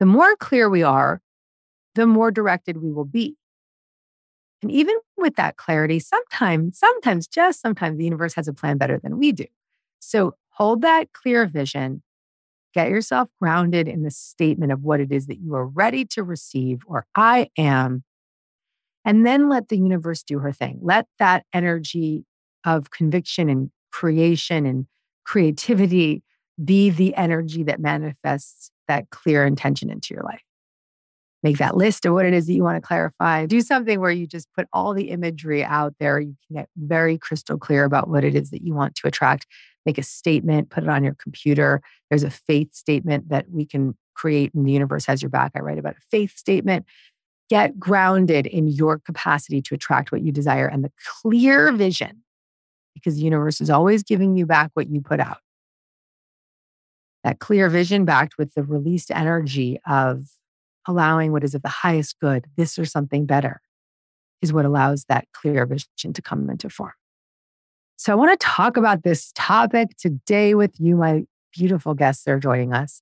The 0.00 0.06
more 0.06 0.34
clear 0.36 0.68
we 0.68 0.82
are, 0.82 1.20
the 1.94 2.06
more 2.06 2.30
directed 2.30 2.82
we 2.82 2.90
will 2.90 3.04
be. 3.04 3.36
And 4.64 4.72
even 4.72 4.96
with 5.18 5.36
that 5.36 5.58
clarity, 5.58 6.00
sometimes, 6.00 6.78
sometimes, 6.78 7.26
just 7.26 7.60
sometimes, 7.60 7.98
the 7.98 8.04
universe 8.04 8.32
has 8.32 8.48
a 8.48 8.54
plan 8.54 8.78
better 8.78 8.98
than 8.98 9.18
we 9.18 9.30
do. 9.30 9.44
So 10.00 10.36
hold 10.48 10.80
that 10.80 11.12
clear 11.12 11.44
vision 11.46 12.02
Get 12.74 12.90
yourself 12.90 13.28
grounded 13.40 13.86
in 13.86 14.02
the 14.02 14.10
statement 14.10 14.72
of 14.72 14.82
what 14.82 14.98
it 14.98 15.12
is 15.12 15.28
that 15.28 15.38
you 15.38 15.54
are 15.54 15.66
ready 15.66 16.04
to 16.06 16.24
receive, 16.24 16.80
or 16.86 17.06
I 17.14 17.48
am. 17.56 18.02
And 19.04 19.24
then 19.24 19.48
let 19.48 19.68
the 19.68 19.78
universe 19.78 20.24
do 20.24 20.40
her 20.40 20.50
thing. 20.50 20.80
Let 20.82 21.06
that 21.20 21.44
energy 21.52 22.24
of 22.64 22.90
conviction 22.90 23.48
and 23.48 23.70
creation 23.92 24.66
and 24.66 24.86
creativity 25.24 26.24
be 26.64 26.90
the 26.90 27.14
energy 27.14 27.62
that 27.62 27.78
manifests 27.78 28.72
that 28.88 29.10
clear 29.10 29.46
intention 29.46 29.88
into 29.88 30.14
your 30.14 30.24
life. 30.24 30.42
Make 31.44 31.58
that 31.58 31.76
list 31.76 32.06
of 32.06 32.14
what 32.14 32.24
it 32.24 32.32
is 32.32 32.46
that 32.46 32.54
you 32.54 32.64
want 32.64 32.82
to 32.82 32.86
clarify. 32.86 33.44
Do 33.44 33.60
something 33.60 34.00
where 34.00 34.10
you 34.10 34.26
just 34.26 34.48
put 34.54 34.66
all 34.72 34.94
the 34.94 35.10
imagery 35.10 35.62
out 35.62 35.94
there. 36.00 36.18
You 36.18 36.34
can 36.48 36.56
get 36.56 36.68
very 36.76 37.18
crystal 37.18 37.58
clear 37.58 37.84
about 37.84 38.08
what 38.08 38.24
it 38.24 38.34
is 38.34 38.50
that 38.50 38.62
you 38.62 38.74
want 38.74 38.94
to 38.96 39.06
attract. 39.06 39.46
Make 39.84 39.98
a 39.98 40.02
statement, 40.02 40.70
put 40.70 40.84
it 40.84 40.88
on 40.88 41.04
your 41.04 41.14
computer. 41.14 41.82
There's 42.08 42.22
a 42.22 42.30
faith 42.30 42.74
statement 42.74 43.28
that 43.28 43.50
we 43.50 43.66
can 43.66 43.94
create, 44.14 44.54
and 44.54 44.66
the 44.66 44.72
universe 44.72 45.04
has 45.04 45.20
your 45.20 45.28
back. 45.28 45.52
I 45.54 45.60
write 45.60 45.78
about 45.78 45.96
a 45.98 46.00
faith 46.10 46.34
statement. 46.34 46.86
Get 47.50 47.78
grounded 47.78 48.46
in 48.46 48.66
your 48.66 48.98
capacity 48.98 49.60
to 49.62 49.74
attract 49.74 50.10
what 50.10 50.22
you 50.22 50.32
desire 50.32 50.66
and 50.66 50.82
the 50.82 50.92
clear 51.20 51.70
vision, 51.72 52.22
because 52.94 53.16
the 53.16 53.22
universe 53.22 53.60
is 53.60 53.68
always 53.68 54.02
giving 54.02 54.34
you 54.34 54.46
back 54.46 54.70
what 54.72 54.88
you 54.88 55.02
put 55.02 55.20
out 55.20 55.38
that 57.24 57.38
clear 57.38 57.68
vision 57.70 58.04
backed 58.04 58.38
with 58.38 58.54
the 58.54 58.62
released 58.62 59.10
energy 59.10 59.78
of 59.86 60.26
allowing 60.86 61.32
what 61.32 61.44
is 61.44 61.54
of 61.54 61.62
the 61.62 61.68
highest 61.68 62.18
good, 62.20 62.46
this 62.56 62.78
or 62.78 62.84
something 62.84 63.26
better, 63.26 63.60
is 64.42 64.52
what 64.52 64.64
allows 64.64 65.04
that 65.06 65.26
clear 65.32 65.66
vision 65.66 66.12
to 66.12 66.22
come 66.22 66.48
into 66.50 66.68
form. 66.68 66.92
So, 67.96 68.12
I 68.12 68.16
want 68.16 68.38
to 68.38 68.46
talk 68.46 68.76
about 68.76 69.02
this 69.02 69.32
topic 69.34 69.96
today 69.96 70.54
with 70.54 70.78
you, 70.78 70.96
my 70.96 71.24
beautiful 71.52 71.94
guests 71.94 72.24
that 72.24 72.32
are 72.32 72.40
joining 72.40 72.72
us. 72.72 73.00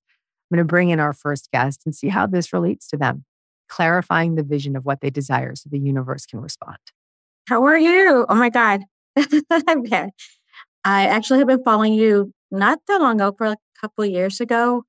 I'm 0.51 0.57
going 0.57 0.67
to 0.67 0.69
bring 0.69 0.89
in 0.89 0.99
our 0.99 1.13
first 1.13 1.49
guest 1.51 1.81
and 1.85 1.95
see 1.95 2.09
how 2.09 2.27
this 2.27 2.53
relates 2.53 2.87
to 2.89 2.97
them, 2.97 3.25
clarifying 3.69 4.35
the 4.35 4.43
vision 4.43 4.75
of 4.75 4.85
what 4.85 5.01
they 5.01 5.09
desire 5.09 5.55
so 5.55 5.69
the 5.71 5.79
universe 5.79 6.25
can 6.25 6.39
respond. 6.41 6.77
How 7.47 7.63
are 7.65 7.77
you? 7.77 8.25
Oh 8.29 8.35
my 8.35 8.49
God. 8.49 8.83
okay. 9.17 10.11
I 10.85 11.07
actually 11.07 11.39
have 11.39 11.47
been 11.47 11.63
following 11.63 11.93
you 11.93 12.33
not 12.51 12.79
that 12.87 13.01
long 13.01 13.19
ago, 13.19 13.33
for 13.37 13.47
a 13.47 13.57
couple 13.79 14.05
years 14.05 14.39
ago. 14.39 14.83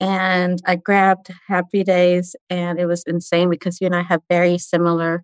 And 0.00 0.62
I 0.66 0.76
grabbed 0.76 1.30
Happy 1.46 1.84
Days, 1.84 2.34
and 2.48 2.80
it 2.80 2.86
was 2.86 3.04
insane 3.06 3.50
because 3.50 3.80
you 3.80 3.86
and 3.86 3.94
I 3.94 4.02
have 4.02 4.22
very 4.30 4.56
similar 4.56 5.22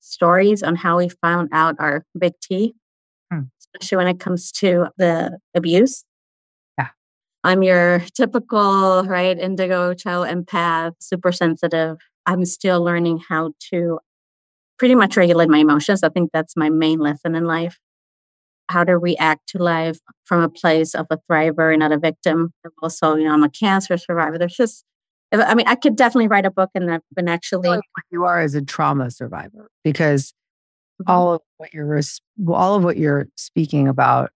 stories 0.00 0.62
on 0.62 0.76
how 0.76 0.98
we 0.98 1.08
found 1.08 1.48
out 1.52 1.76
our 1.78 2.04
big 2.18 2.34
T, 2.42 2.74
hmm. 3.32 3.42
especially 3.60 3.96
when 3.96 4.08
it 4.08 4.20
comes 4.20 4.52
to 4.52 4.88
the 4.98 5.38
abuse. 5.54 6.04
Yeah. 6.78 6.88
I'm 7.42 7.62
your 7.62 8.02
typical, 8.14 9.04
right, 9.04 9.38
indigo, 9.38 9.94
child 9.94 10.28
empath, 10.28 10.92
super 11.00 11.32
sensitive. 11.32 11.96
I'm 12.26 12.44
still 12.44 12.82
learning 12.84 13.22
how 13.28 13.52
to 13.70 13.98
pretty 14.78 14.94
much 14.94 15.16
regulate 15.16 15.48
my 15.48 15.58
emotions. 15.58 16.02
I 16.02 16.10
think 16.10 16.30
that's 16.32 16.54
my 16.54 16.68
main 16.68 16.98
lesson 16.98 17.34
in 17.34 17.46
life 17.46 17.78
how 18.68 18.84
to 18.84 18.96
react 18.96 19.48
to 19.48 19.62
life 19.62 19.98
from 20.24 20.42
a 20.42 20.48
place 20.48 20.94
of 20.94 21.06
a 21.10 21.18
thriver 21.30 21.72
and 21.72 21.80
not 21.80 21.92
a 21.92 21.98
victim. 21.98 22.52
Also, 22.82 23.16
you 23.16 23.24
know, 23.24 23.32
I'm 23.32 23.42
a 23.42 23.50
cancer 23.50 23.96
survivor. 23.96 24.38
There's 24.38 24.56
just, 24.56 24.84
I 25.32 25.54
mean, 25.54 25.66
I 25.66 25.74
could 25.74 25.96
definitely 25.96 26.28
write 26.28 26.46
a 26.46 26.50
book 26.50 26.70
and 26.74 26.90
I've 26.90 27.02
been 27.14 27.28
actually. 27.28 27.80
You 28.10 28.24
are 28.24 28.40
as 28.40 28.54
a 28.54 28.62
trauma 28.62 29.10
survivor 29.10 29.70
because 29.84 30.32
mm-hmm. 31.00 31.10
all 31.10 31.34
of 31.34 31.40
what 31.56 31.72
you're 31.72 32.00
all 32.48 32.76
of 32.76 32.84
what 32.84 32.96
you're 32.96 33.28
speaking 33.36 33.88
about 33.88 34.30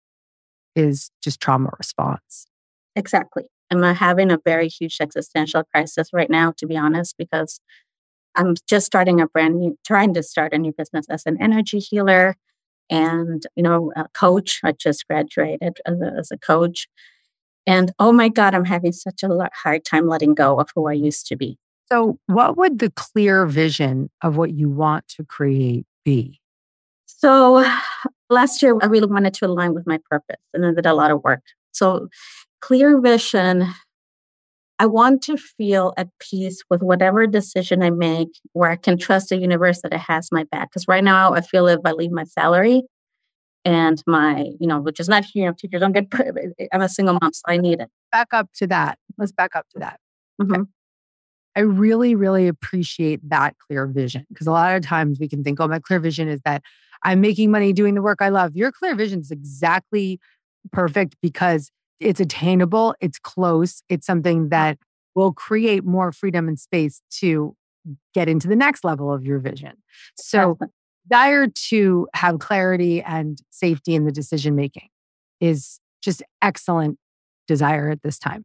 is 0.77 1.11
just 1.23 1.41
trauma 1.41 1.71
response. 1.79 2.47
Exactly. 2.95 3.45
I'm 3.71 3.83
having 3.83 4.31
a 4.31 4.39
very 4.45 4.69
huge 4.69 4.97
existential 5.01 5.63
crisis 5.75 6.09
right 6.13 6.31
now, 6.31 6.53
to 6.57 6.67
be 6.67 6.77
honest, 6.77 7.17
because 7.19 7.61
I'm 8.35 8.55
just 8.69 8.87
starting 8.87 9.21
a 9.21 9.27
brand 9.27 9.57
new, 9.59 9.77
trying 9.87 10.15
to 10.15 10.23
start 10.23 10.55
a 10.55 10.59
new 10.59 10.73
business 10.73 11.07
as 11.11 11.25
an 11.27 11.37
energy 11.41 11.79
healer 11.79 12.37
and 12.91 13.45
you 13.57 13.63
know 13.63 13.93
a 13.97 14.07
coach 14.15 14.61
i 14.65 14.73
just 14.73 15.07
graduated 15.07 15.79
as 15.87 16.01
a, 16.01 16.13
as 16.19 16.31
a 16.31 16.39
coach 16.39 16.89
and 17.67 17.93
oh 17.99 18.13
my 18.13 18.29
god 18.29 18.55
i'm 18.55 18.65
having 18.65 18.93
such 18.93 19.23
a 19.23 19.51
hard 19.55 19.85
time 19.85 20.07
letting 20.09 20.35
go 20.35 20.59
of 20.59 20.69
who 20.75 20.87
i 20.89 20.93
used 20.93 21.27
to 21.27 21.37
be. 21.37 21.59
So 21.91 22.19
what 22.27 22.59
would 22.59 22.81
the 22.81 22.91
clear 22.91 23.47
vision 23.47 24.11
of 24.23 24.37
what 24.37 24.53
you 24.53 24.69
want 24.69 25.09
to 25.17 25.25
create 25.25 25.87
be? 26.05 26.41
So 27.07 27.65
last 28.31 28.63
year 28.63 28.77
i 28.83 28.87
really 28.87 29.07
wanted 29.07 29.35
to 29.35 29.47
align 29.47 29.75
with 29.75 29.87
my 29.87 29.99
purpose 30.11 30.41
and 30.55 30.67
i 30.67 30.73
did 30.73 30.87
a 30.87 30.95
lot 30.95 31.11
of 31.11 31.23
work. 31.23 31.43
So 31.73 32.09
clear 32.61 33.01
vision 33.01 33.67
I 34.79 34.87
want 34.87 35.23
to 35.23 35.37
feel 35.37 35.93
at 35.97 36.09
peace 36.21 36.63
with 36.71 36.83
whatever 36.83 37.27
decision 37.27 37.83
I 37.83 37.91
make 37.91 38.29
where 38.53 38.71
I 38.71 38.77
can 38.77 38.97
trust 38.97 39.31
the 39.31 39.37
universe 39.37 39.81
that 39.83 39.93
it 39.93 40.01
has 40.01 40.31
my 40.31 40.45
back. 40.45 40.71
Because 40.71 40.87
right 40.87 41.03
now 41.03 41.35
I 41.35 41.41
feel 41.41 41.67
if 41.67 41.81
I 41.85 41.93
leave 41.93 42.13
my 42.13 42.25
salary 42.25 42.83
and 43.65 44.03
my, 44.07 44.47
you 44.61 44.67
know, 44.67 44.81
which 44.81 45.01
is 45.01 45.09
not, 45.09 45.25
you 45.35 45.45
know, 45.45 45.53
teachers 45.53 45.81
don't 45.81 45.93
get, 45.93 46.07
I'm 46.73 46.81
a 46.81 46.89
single 46.89 47.19
mom, 47.21 47.33
so 47.33 47.43
I 47.49 47.57
need 47.57 47.81
it. 47.81 47.91
Back 48.13 48.29
up 48.33 48.49
to 48.57 48.67
that. 48.69 48.99
Let's 49.17 49.33
back 49.33 49.57
up 49.57 49.67
to 49.71 49.81
that. 49.81 49.99
Mm-hmm. 50.41 50.63
I 51.57 51.61
really, 51.61 52.15
really 52.15 52.47
appreciate 52.47 53.21
that 53.29 53.57
clear 53.59 53.87
vision 53.87 54.27
because 54.29 54.47
a 54.47 54.53
lot 54.53 54.77
of 54.77 54.83
times 54.83 55.19
we 55.19 55.29
can 55.29 55.43
think, 55.43 55.59
oh, 55.59 55.67
my 55.67 55.81
clear 55.81 55.99
vision 55.99 56.29
is 56.29 56.41
that 56.45 56.63
I'm 57.03 57.21
making 57.21 57.51
money 57.51 57.73
doing 57.73 57.95
the 57.95 58.03
work 58.03 58.19
I 58.21 58.29
love. 58.29 58.55
Your 58.55 58.71
clear 58.71 58.95
vision 58.95 59.19
is 59.21 59.33
exactly 59.33 60.21
perfect 60.71 61.17
because 61.21 61.73
it's 62.01 62.21
attainable, 62.21 62.95
it's 63.01 63.19
close, 63.19 63.83
it's 63.89 64.07
something 64.07 64.49
that 64.51 64.79
will 65.15 65.33
create 65.33 65.85
more 65.85 66.13
freedom 66.13 66.49
and 66.49 66.59
space 66.59 67.01
to 67.11 67.57
get 68.15 68.29
into 68.29 68.49
the 68.49 68.57
next 68.57 68.85
level 68.85 69.13
of 69.13 69.25
your 69.25 69.39
vision. 69.39 69.73
So, 70.17 70.59
desire 71.09 71.47
to 71.47 72.07
have 72.15 72.39
clarity 72.39 73.03
and 73.03 73.39
safety 73.51 73.95
in 73.95 74.05
the 74.05 74.13
decision 74.13 74.55
making 74.55 74.89
is 75.41 75.81
just 76.03 76.23
excellent 76.43 76.99
desire 77.47 77.89
at 77.89 78.03
this 78.03 78.19
time 78.19 78.45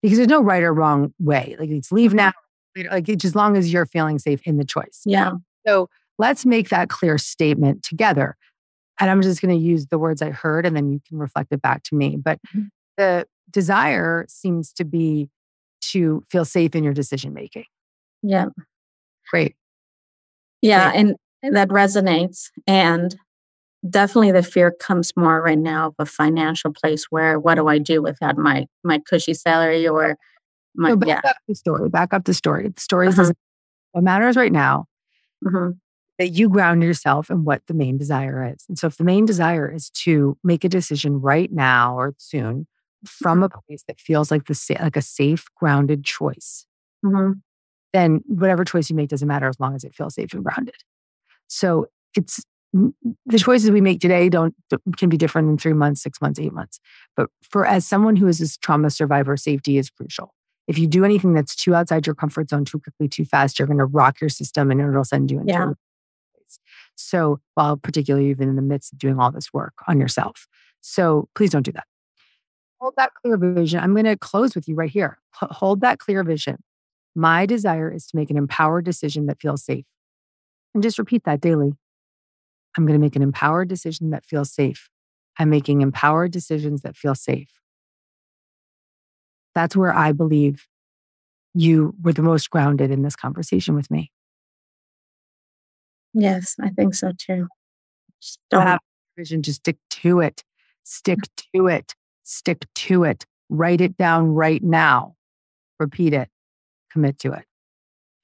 because 0.00 0.18
there's 0.18 0.28
no 0.28 0.42
right 0.42 0.62
or 0.62 0.72
wrong 0.72 1.12
way. 1.18 1.56
Like 1.58 1.70
it's 1.70 1.92
leave 1.92 2.12
mm-hmm. 2.12 2.30
now, 2.76 2.90
like 2.90 3.08
it's 3.08 3.24
as 3.24 3.34
long 3.34 3.56
as 3.56 3.72
you're 3.72 3.86
feeling 3.86 4.18
safe 4.18 4.40
in 4.44 4.56
the 4.56 4.64
choice. 4.64 5.02
Yeah. 5.04 5.32
So 5.66 5.88
let's 6.18 6.46
make 6.46 6.68
that 6.70 6.88
clear 6.88 7.18
statement 7.18 7.82
together. 7.82 8.36
And 9.02 9.10
I'm 9.10 9.20
just 9.20 9.42
going 9.42 9.52
to 9.52 9.60
use 9.60 9.88
the 9.88 9.98
words 9.98 10.22
I 10.22 10.30
heard 10.30 10.64
and 10.64 10.76
then 10.76 10.92
you 10.92 11.00
can 11.04 11.18
reflect 11.18 11.50
it 11.50 11.60
back 11.60 11.82
to 11.84 11.96
me. 11.96 12.16
But 12.16 12.38
mm-hmm. 12.46 12.68
the 12.96 13.26
desire 13.50 14.24
seems 14.28 14.72
to 14.74 14.84
be 14.84 15.28
to 15.90 16.22
feel 16.30 16.44
safe 16.44 16.76
in 16.76 16.84
your 16.84 16.92
decision 16.92 17.34
making. 17.34 17.64
Yeah. 18.22 18.46
Great. 19.28 19.56
Yeah. 20.60 20.92
Great. 20.92 21.16
And 21.42 21.56
that 21.56 21.68
resonates. 21.70 22.50
And 22.68 23.16
definitely 23.90 24.30
the 24.30 24.44
fear 24.44 24.70
comes 24.70 25.12
more 25.16 25.42
right 25.42 25.58
now 25.58 25.88
of 25.88 25.94
a 25.98 26.06
financial 26.06 26.72
place 26.72 27.06
where 27.10 27.40
what 27.40 27.56
do 27.56 27.66
I 27.66 27.78
do 27.78 28.02
without 28.02 28.38
my 28.38 28.66
my 28.84 29.00
cushy 29.00 29.34
salary 29.34 29.88
or 29.88 30.16
my 30.76 30.94
back 30.94 31.08
yeah. 31.08 31.30
up 31.30 31.36
the 31.48 31.56
story. 31.56 31.88
Back 31.88 32.14
up 32.14 32.24
the 32.24 32.34
story. 32.34 32.68
The 32.68 32.80
story 32.80 33.08
uh-huh. 33.08 33.22
is 33.22 33.32
what 33.90 34.04
matters 34.04 34.36
right 34.36 34.52
now 34.52 34.86
mm-hmm 35.44 35.70
that 36.22 36.28
you 36.28 36.48
ground 36.48 36.84
yourself 36.84 37.30
in 37.30 37.44
what 37.44 37.62
the 37.66 37.74
main 37.74 37.98
desire 37.98 38.48
is. 38.54 38.64
And 38.68 38.78
so, 38.78 38.86
if 38.86 38.96
the 38.96 39.02
main 39.02 39.26
desire 39.26 39.68
is 39.68 39.90
to 39.90 40.38
make 40.44 40.62
a 40.62 40.68
decision 40.68 41.20
right 41.20 41.50
now 41.52 41.98
or 41.98 42.14
soon 42.16 42.68
from 43.04 43.42
a 43.42 43.48
place 43.48 43.82
that 43.88 44.00
feels 44.00 44.30
like 44.30 44.44
the 44.44 44.76
like 44.80 44.96
a 44.96 45.02
safe, 45.02 45.46
grounded 45.56 46.04
choice, 46.04 46.64
mm-hmm. 47.04 47.32
then 47.92 48.22
whatever 48.26 48.64
choice 48.64 48.88
you 48.88 48.94
make 48.94 49.08
doesn't 49.08 49.26
matter 49.26 49.48
as 49.48 49.58
long 49.58 49.74
as 49.74 49.82
it 49.82 49.96
feels 49.96 50.14
safe 50.14 50.32
and 50.32 50.44
grounded. 50.44 50.76
So 51.48 51.86
it's 52.16 52.44
the 52.72 53.38
choices 53.38 53.72
we 53.72 53.80
make 53.80 54.00
today 54.00 54.28
don't 54.28 54.54
can 54.96 55.08
be 55.08 55.16
different 55.16 55.50
in 55.50 55.58
three 55.58 55.72
months, 55.72 56.02
six 56.02 56.20
months, 56.20 56.38
eight 56.38 56.52
months. 56.52 56.78
But 57.16 57.30
for 57.42 57.66
as 57.66 57.84
someone 57.84 58.14
who 58.14 58.28
is 58.28 58.40
a 58.40 58.58
trauma 58.60 58.90
survivor, 58.90 59.36
safety 59.36 59.76
is 59.76 59.90
crucial. 59.90 60.32
If 60.68 60.78
you 60.78 60.86
do 60.86 61.04
anything 61.04 61.34
that's 61.34 61.56
too 61.56 61.74
outside 61.74 62.06
your 62.06 62.14
comfort 62.14 62.48
zone 62.48 62.64
too 62.64 62.78
quickly, 62.78 63.08
too 63.08 63.24
fast, 63.24 63.58
you're 63.58 63.66
going 63.66 63.78
to 63.78 63.84
rock 63.86 64.20
your 64.20 64.30
system 64.30 64.70
and 64.70 64.80
it'll 64.80 65.02
send 65.02 65.32
you 65.32 65.40
into 65.40 65.52
yeah. 65.52 65.72
So, 67.02 67.40
while 67.54 67.76
particularly 67.76 68.30
even 68.30 68.48
in 68.48 68.56
the 68.56 68.62
midst 68.62 68.92
of 68.92 68.98
doing 68.98 69.18
all 69.18 69.30
this 69.30 69.52
work 69.52 69.74
on 69.88 70.00
yourself. 70.00 70.46
So, 70.80 71.28
please 71.34 71.50
don't 71.50 71.64
do 71.64 71.72
that. 71.72 71.86
Hold 72.80 72.94
that 72.96 73.12
clear 73.14 73.36
vision. 73.36 73.80
I'm 73.80 73.92
going 73.92 74.06
to 74.06 74.16
close 74.16 74.54
with 74.54 74.68
you 74.68 74.74
right 74.74 74.90
here. 74.90 75.18
Hold 75.32 75.80
that 75.82 75.98
clear 75.98 76.24
vision. 76.24 76.56
My 77.14 77.46
desire 77.46 77.92
is 77.92 78.06
to 78.08 78.16
make 78.16 78.30
an 78.30 78.36
empowered 78.36 78.84
decision 78.84 79.26
that 79.26 79.40
feels 79.40 79.64
safe. 79.64 79.84
And 80.74 80.82
just 80.82 80.98
repeat 80.98 81.24
that 81.24 81.40
daily. 81.40 81.74
I'm 82.76 82.86
going 82.86 82.98
to 82.98 83.04
make 83.04 83.16
an 83.16 83.22
empowered 83.22 83.68
decision 83.68 84.10
that 84.10 84.24
feels 84.24 84.52
safe. 84.52 84.88
I'm 85.38 85.50
making 85.50 85.80
empowered 85.80 86.30
decisions 86.30 86.82
that 86.82 86.96
feel 86.96 87.14
safe. 87.14 87.60
That's 89.54 89.76
where 89.76 89.94
I 89.94 90.12
believe 90.12 90.66
you 91.54 91.94
were 92.02 92.12
the 92.12 92.22
most 92.22 92.48
grounded 92.50 92.90
in 92.90 93.02
this 93.02 93.16
conversation 93.16 93.74
with 93.74 93.90
me. 93.90 94.11
Yes, 96.14 96.56
I 96.60 96.70
think 96.70 96.94
so 96.94 97.12
too. 97.16 97.48
Just 98.20 98.38
don't 98.50 98.66
have 98.66 98.80
vision, 99.16 99.42
just 99.42 99.60
stick 99.60 99.78
to 99.90 100.20
it. 100.20 100.44
Stick 100.84 101.18
mm. 101.18 101.44
to 101.54 101.66
it. 101.68 101.94
Stick 102.24 102.66
to 102.74 103.04
it. 103.04 103.24
Write 103.48 103.80
it 103.80 103.96
down 103.96 104.28
right 104.28 104.62
now. 104.62 105.16
Repeat 105.78 106.14
it. 106.14 106.28
Commit 106.92 107.18
to 107.20 107.32
it. 107.32 107.44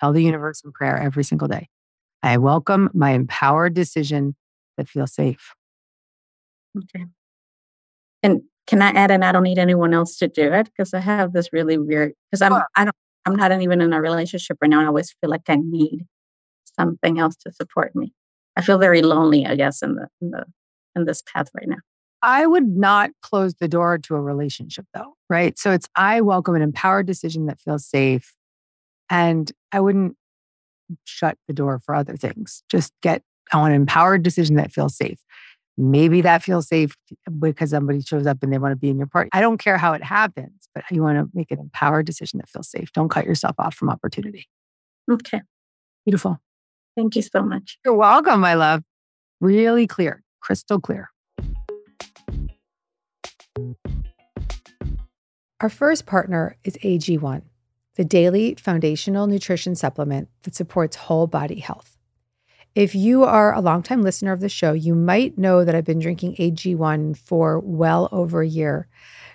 Tell 0.01 0.13
the 0.13 0.23
universe 0.23 0.63
in 0.65 0.73
prayer 0.73 0.97
every 0.97 1.25
single 1.25 1.49
day. 1.49 1.69
I 2.23 2.37
welcome 2.39 2.91
my 2.95 3.11
empowered 3.11 3.75
decision 3.75 4.37
that 4.77 4.89
feels 4.89 5.13
safe. 5.13 5.55
Okay. 6.77 7.05
And 8.23 8.43
can 8.67 8.83
I 8.83 8.91
add 8.91 9.11
and 9.11 9.25
I 9.25 9.33
don't 9.33 9.43
need 9.43 9.59
anyone 9.59 9.95
else 9.95 10.17
to 10.19 10.29
do 10.29 10.53
it? 10.53 10.67
Because 10.67 10.93
I 10.95 11.01
have 11.01 11.33
this 11.33 11.53
really 11.53 11.79
weird 11.79 12.13
because 12.31 12.43
I'm 12.43 12.53
I 12.75 12.85
don't 12.85 12.97
I'm 13.25 13.37
not 13.37 13.53
even 13.61 13.81
in 13.81 13.93
a 13.93 14.01
relationship 14.01 14.59
right 14.61 14.71
now. 14.71 14.81
I 14.81 14.87
always 14.87 15.15
feel 15.21 15.31
like 15.31 15.49
I 15.49 15.57
need 15.57 16.07
something 16.79 17.19
else 17.19 17.37
to 17.37 17.53
support 17.53 17.95
me. 17.95 18.13
I 18.57 18.63
feel 18.63 18.79
very 18.79 19.03
lonely, 19.03 19.47
I 19.47 19.57
guess, 19.57 19.83
in 19.83 19.95
the 19.95 20.09
in 20.21 20.31
the 20.31 20.45
in 20.97 21.05
this 21.05 21.23
path 21.23 21.49
right 21.55 21.69
now. 21.69 21.79
I 22.23 22.47
would 22.47 22.67
not 22.67 23.11
close 23.23 23.55
the 23.55 23.69
door 23.69 23.99
to 23.99 24.17
a 24.17 24.21
relationship 24.21 24.87
though, 24.93 25.15
right? 25.31 25.59
So 25.59 25.71
it's 25.71 25.89
I 25.95 26.21
welcome 26.21 26.55
an 26.55 26.63
empowered 26.63 27.07
decision 27.07 27.47
that 27.47 27.61
feels 27.61 27.87
safe. 27.87 28.35
And 29.11 29.51
I 29.73 29.81
wouldn't 29.81 30.17
shut 31.05 31.39
the 31.47 31.55
door 31.55 31.79
for 31.79 31.95
other 31.95 32.17
things. 32.17 32.63
Just 32.71 32.93
get 33.03 33.23
on 33.53 33.71
an 33.71 33.77
empowered 33.77 34.23
decision 34.23 34.57
that 34.57 34.73
feels 34.73 34.97
safe. 34.97 35.19
Maybe 35.77 36.21
that 36.23 36.43
feels 36.43 36.67
safe 36.67 36.97
because 37.39 37.71
somebody 37.71 38.01
shows 38.01 38.27
up 38.27 38.39
and 38.43 38.53
they 38.53 38.59
want 38.59 38.73
to 38.73 38.77
be 38.77 38.91
in 38.91 38.99
your 38.99 39.07
party. 39.07 39.31
I 39.33 39.41
don't 39.41 39.59
care 39.59 39.79
how 39.79 39.93
it 39.93 40.03
happens, 40.03 40.69
but 40.75 40.83
you 40.91 41.03
want 41.03 41.19
to 41.19 41.31
make 41.33 41.53
an 41.53 41.61
empowered 41.61 42.05
decision 42.05 42.39
that 42.39 42.49
feels 42.49 42.69
safe. 42.69 42.93
Don't 42.93 43.09
cut 43.09 43.25
yourself 43.25 43.55
off 43.59 43.77
from 43.77 43.89
opportunity. 43.89 44.49
Okay. 45.09 45.41
Beautiful. 46.05 46.41
Thank 46.99 47.15
you 47.15 47.23
so 47.23 47.45
much. 47.45 47.79
You're 47.85 47.95
welcome, 47.95 48.41
my 48.41 48.55
love. 48.55 48.83
Really 49.41 49.87
clear, 49.87 50.25
crystal 50.41 50.81
clear. 50.81 51.11
Our 55.61 55.69
first 55.69 56.07
partner 56.07 56.57
is 56.65 56.77
AG1, 56.79 57.43
the 57.95 58.05
daily 58.05 58.57
foundational 58.57 59.29
nutrition 59.29 59.77
supplement 59.77 60.29
that 60.43 60.57
supports 60.57 60.97
whole 60.97 61.29
body 61.29 61.61
health. 61.61 61.97
If 62.75 62.97
you 62.97 63.23
are 63.23 63.55
a 63.55 63.61
longtime 63.61 64.03
listener 64.03 64.33
of 64.33 64.41
the 64.41 64.49
show, 64.49 64.73
you 64.73 64.97
might 64.97 65.39
know 65.39 65.65
that 65.65 65.77
I've 65.77 65.85
been 65.85 66.01
drinking 66.01 66.35
AG1 66.35 67.17
for 67.17 67.61
well 67.61 68.09
over 68.11 68.43
a 68.43 68.49
year. 68.49 68.89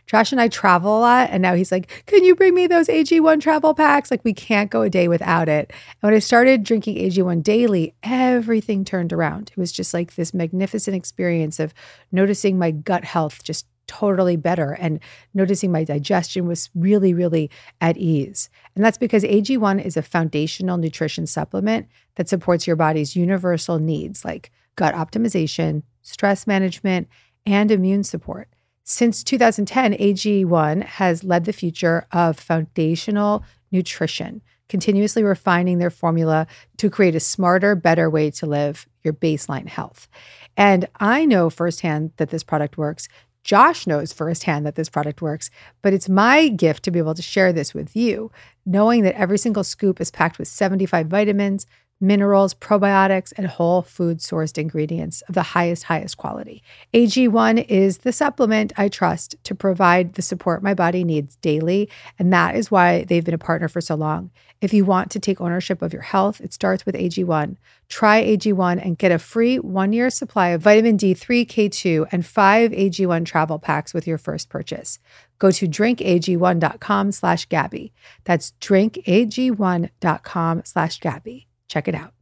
Josh 0.05 0.31
and 0.31 0.41
I 0.41 0.47
travel 0.47 0.97
a 0.97 1.01
lot, 1.01 1.29
and 1.31 1.41
now 1.41 1.55
he's 1.55 1.71
like, 1.71 2.03
Can 2.05 2.23
you 2.23 2.35
bring 2.35 2.53
me 2.53 2.67
those 2.67 2.87
AG1 2.87 3.41
travel 3.41 3.73
packs? 3.73 4.11
Like, 4.11 4.23
we 4.23 4.33
can't 4.33 4.69
go 4.69 4.81
a 4.81 4.89
day 4.89 5.07
without 5.07 5.49
it. 5.49 5.71
And 5.71 6.09
when 6.09 6.13
I 6.13 6.19
started 6.19 6.63
drinking 6.63 6.97
AG1 6.97 7.43
daily, 7.43 7.95
everything 8.03 8.85
turned 8.85 9.13
around. 9.13 9.51
It 9.51 9.57
was 9.57 9.71
just 9.71 9.93
like 9.93 10.15
this 10.15 10.33
magnificent 10.33 10.95
experience 10.95 11.59
of 11.59 11.73
noticing 12.11 12.57
my 12.57 12.71
gut 12.71 13.03
health 13.03 13.43
just 13.43 13.65
totally 13.87 14.35
better 14.35 14.71
and 14.71 14.99
noticing 15.33 15.71
my 15.71 15.83
digestion 15.83 16.47
was 16.47 16.69
really, 16.75 17.13
really 17.13 17.49
at 17.81 17.97
ease. 17.97 18.49
And 18.75 18.83
that's 18.83 18.97
because 18.97 19.23
AG1 19.23 19.83
is 19.83 19.97
a 19.97 20.01
foundational 20.01 20.77
nutrition 20.77 21.27
supplement 21.27 21.87
that 22.15 22.29
supports 22.29 22.65
your 22.65 22.75
body's 22.75 23.15
universal 23.15 23.79
needs 23.79 24.23
like 24.23 24.51
gut 24.75 24.95
optimization, 24.95 25.83
stress 26.01 26.47
management, 26.47 27.07
and 27.45 27.71
immune 27.71 28.03
support. 28.03 28.47
Since 28.83 29.23
2010, 29.23 29.93
AG1 29.93 30.83
has 30.83 31.23
led 31.23 31.45
the 31.45 31.53
future 31.53 32.05
of 32.11 32.37
foundational 32.37 33.43
nutrition, 33.71 34.41
continuously 34.67 35.23
refining 35.23 35.79
their 35.79 35.89
formula 35.89 36.47
to 36.77 36.89
create 36.89 37.15
a 37.15 37.21
smarter, 37.21 37.75
better 37.75 38.09
way 38.09 38.29
to 38.31 38.45
live 38.45 38.87
your 39.01 39.13
baseline 39.13 39.67
health. 39.67 40.09
And 40.57 40.87
I 40.99 41.25
know 41.25 41.49
firsthand 41.49 42.11
that 42.17 42.29
this 42.29 42.43
product 42.43 42.77
works 42.77 43.07
Josh 43.43 43.85
knows 43.85 44.13
firsthand 44.13 44.65
that 44.65 44.75
this 44.75 44.89
product 44.89 45.21
works, 45.21 45.49
but 45.81 45.93
it's 45.93 46.07
my 46.07 46.47
gift 46.47 46.83
to 46.83 46.91
be 46.91 46.99
able 46.99 47.13
to 47.13 47.21
share 47.21 47.51
this 47.51 47.73
with 47.73 47.95
you, 47.95 48.31
knowing 48.65 49.03
that 49.03 49.15
every 49.15 49.37
single 49.37 49.65
scoop 49.65 49.99
is 49.99 50.11
packed 50.11 50.39
with 50.39 50.47
75 50.47 51.07
vitamins, 51.07 51.67
minerals, 52.03 52.53
probiotics, 52.53 53.31
and 53.37 53.47
whole 53.47 53.81
food 53.81 54.19
sourced 54.19 54.57
ingredients 54.57 55.21
of 55.29 55.35
the 55.35 55.41
highest, 55.41 55.83
highest 55.83 56.17
quality. 56.17 56.61
AG1 56.93 57.65
is 57.69 57.99
the 57.99 58.11
supplement 58.11 58.73
I 58.77 58.89
trust 58.89 59.37
to 59.45 59.55
provide 59.55 60.15
the 60.15 60.21
support 60.21 60.61
my 60.61 60.73
body 60.73 61.05
needs 61.05 61.37
daily. 61.37 61.89
And 62.19 62.33
that 62.33 62.55
is 62.55 62.69
why 62.69 63.05
they've 63.05 63.23
been 63.23 63.33
a 63.33 63.39
partner 63.39 63.69
for 63.69 63.79
so 63.79 63.95
long. 63.95 64.31
If 64.59 64.73
you 64.73 64.83
want 64.85 65.11
to 65.11 65.19
take 65.19 65.39
ownership 65.39 65.81
of 65.81 65.93
your 65.93 66.01
health, 66.01 66.41
it 66.41 66.51
starts 66.53 66.85
with 66.85 66.95
AG1. 66.95 67.55
Try 67.89 68.23
AG1 68.23 68.85
and 68.85 68.97
get 68.97 69.11
a 69.11 69.19
free 69.19 69.59
one 69.59 69.93
year 69.93 70.09
supply 70.09 70.49
of 70.49 70.61
vitamin 70.61 70.97
D3, 70.97 71.45
K2, 71.45 72.07
and 72.11 72.25
five 72.25 72.71
AG1 72.71 73.25
travel 73.25 73.59
packs 73.59 73.93
with 73.93 74.07
your 74.07 74.17
first 74.17 74.49
purchase. 74.49 74.99
Go 75.39 75.51
to 75.51 75.67
drinkag1.com 75.67 77.11
slash 77.11 77.45
Gabby. 77.45 77.93
That's 78.23 78.53
drinkag1.com 78.61 80.61
slash 80.65 80.99
Gabby. 80.99 81.47
Check 81.73 81.87
it 81.87 81.95
out. 81.95 82.13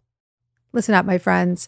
Listen 0.72 0.96
up, 0.96 1.06
my 1.06 1.18
friends. 1.18 1.68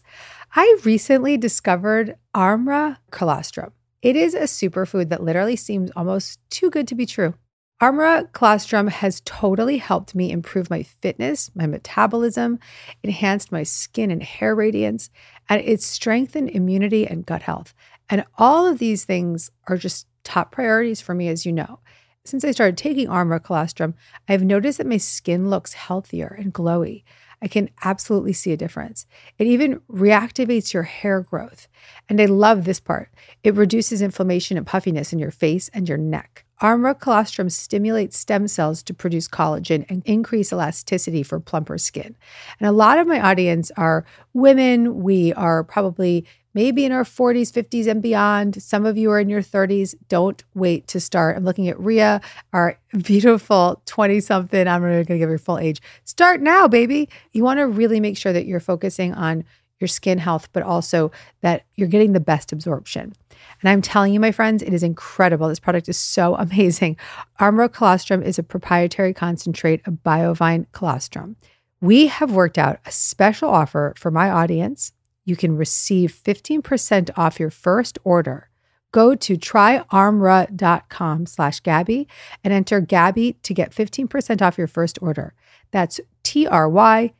I 0.56 0.78
recently 0.84 1.36
discovered 1.36 2.16
Armra 2.34 2.96
colostrum. 3.10 3.72
It 4.00 4.16
is 4.16 4.32
a 4.32 4.44
superfood 4.44 5.10
that 5.10 5.22
literally 5.22 5.56
seems 5.56 5.90
almost 5.94 6.40
too 6.48 6.70
good 6.70 6.88
to 6.88 6.94
be 6.94 7.04
true. 7.04 7.34
Armra 7.82 8.32
colostrum 8.32 8.86
has 8.86 9.20
totally 9.26 9.76
helped 9.76 10.14
me 10.14 10.30
improve 10.30 10.70
my 10.70 10.82
fitness, 10.82 11.50
my 11.54 11.66
metabolism, 11.66 12.58
enhanced 13.02 13.52
my 13.52 13.64
skin 13.64 14.10
and 14.10 14.22
hair 14.22 14.54
radiance, 14.54 15.10
and 15.50 15.60
it's 15.60 15.84
strengthened 15.84 16.48
immunity 16.48 17.06
and 17.06 17.26
gut 17.26 17.42
health. 17.42 17.74
And 18.08 18.24
all 18.38 18.66
of 18.66 18.78
these 18.78 19.04
things 19.04 19.50
are 19.68 19.76
just 19.76 20.06
top 20.22 20.52
priorities 20.52 21.02
for 21.02 21.14
me, 21.14 21.28
as 21.28 21.44
you 21.44 21.52
know. 21.52 21.80
Since 22.24 22.46
I 22.46 22.52
started 22.52 22.78
taking 22.78 23.08
Armra 23.08 23.44
colostrum, 23.44 23.92
I've 24.26 24.42
noticed 24.42 24.78
that 24.78 24.86
my 24.86 24.96
skin 24.96 25.50
looks 25.50 25.74
healthier 25.74 26.34
and 26.38 26.54
glowy. 26.54 27.02
I 27.44 27.48
can 27.48 27.68
absolutely 27.84 28.32
see 28.32 28.52
a 28.52 28.56
difference. 28.56 29.06
It 29.38 29.46
even 29.46 29.80
reactivates 29.92 30.72
your 30.72 30.84
hair 30.84 31.20
growth. 31.20 31.68
And 32.08 32.18
I 32.18 32.24
love 32.24 32.64
this 32.64 32.80
part 32.80 33.10
it 33.42 33.54
reduces 33.54 34.00
inflammation 34.00 34.56
and 34.56 34.66
puffiness 34.66 35.12
in 35.12 35.18
your 35.18 35.30
face 35.30 35.68
and 35.74 35.86
your 35.86 35.98
neck. 35.98 36.46
Armra 36.64 36.98
colostrum 36.98 37.50
stimulates 37.50 38.16
stem 38.16 38.48
cells 38.48 38.82
to 38.84 38.94
produce 38.94 39.28
collagen 39.28 39.84
and 39.90 40.02
increase 40.06 40.50
elasticity 40.50 41.22
for 41.22 41.38
plumper 41.38 41.76
skin. 41.76 42.16
And 42.58 42.66
a 42.66 42.72
lot 42.72 42.98
of 42.98 43.06
my 43.06 43.20
audience 43.20 43.70
are 43.76 44.06
women. 44.32 45.02
We 45.02 45.34
are 45.34 45.62
probably 45.62 46.24
maybe 46.54 46.86
in 46.86 46.92
our 46.92 47.04
40s, 47.04 47.52
50s, 47.52 47.86
and 47.86 48.00
beyond. 48.00 48.62
Some 48.62 48.86
of 48.86 48.96
you 48.96 49.10
are 49.10 49.20
in 49.20 49.28
your 49.28 49.42
30s. 49.42 49.94
Don't 50.08 50.42
wait 50.54 50.88
to 50.88 51.00
start. 51.00 51.36
I'm 51.36 51.44
looking 51.44 51.68
at 51.68 51.78
Ria, 51.78 52.22
our 52.54 52.78
beautiful 53.02 53.82
20 53.84 54.20
something. 54.20 54.66
I'm 54.66 54.80
not 54.80 54.88
going 54.88 55.04
to 55.04 55.18
give 55.18 55.28
her 55.28 55.36
full 55.36 55.58
age. 55.58 55.82
Start 56.04 56.40
now, 56.40 56.66
baby. 56.66 57.10
You 57.32 57.44
want 57.44 57.58
to 57.58 57.66
really 57.66 58.00
make 58.00 58.16
sure 58.16 58.32
that 58.32 58.46
you're 58.46 58.58
focusing 58.58 59.12
on 59.12 59.44
your 59.84 59.88
skin 59.88 60.18
health, 60.18 60.48
but 60.52 60.62
also 60.62 61.12
that 61.42 61.64
you're 61.76 61.88
getting 61.88 62.12
the 62.12 62.20
best 62.20 62.52
absorption. 62.52 63.12
And 63.60 63.68
I'm 63.68 63.82
telling 63.82 64.14
you, 64.14 64.20
my 64.20 64.32
friends, 64.32 64.62
it 64.62 64.72
is 64.72 64.82
incredible. 64.82 65.48
This 65.48 65.60
product 65.60 65.88
is 65.88 65.98
so 65.98 66.34
amazing. 66.38 66.96
Armra 67.38 67.72
colostrum 67.72 68.22
is 68.22 68.38
a 68.38 68.42
proprietary 68.42 69.12
concentrate 69.12 69.86
of 69.86 70.02
bovine 70.02 70.66
colostrum. 70.72 71.36
We 71.80 72.06
have 72.06 72.32
worked 72.32 72.56
out 72.56 72.80
a 72.86 72.90
special 72.90 73.50
offer 73.50 73.94
for 73.96 74.10
my 74.10 74.30
audience 74.30 74.92
you 75.24 75.36
can 75.36 75.56
receive 75.56 76.12
15% 76.12 77.10
off 77.16 77.40
your 77.40 77.50
first 77.50 77.98
order. 78.04 78.50
Go 78.92 79.14
to 79.16 79.36
tryarmra.com 79.36 81.26
slash 81.26 81.60
Gabby 81.60 82.08
and 82.44 82.52
enter 82.52 82.80
Gabby 82.80 83.36
to 83.42 83.54
get 83.54 83.72
15% 83.72 84.42
off 84.42 84.58
your 84.58 84.66
first 84.68 84.98
order. 85.02 85.34
That's 85.72 86.00
T-R-Y-A-R-M-R-A 86.22 87.12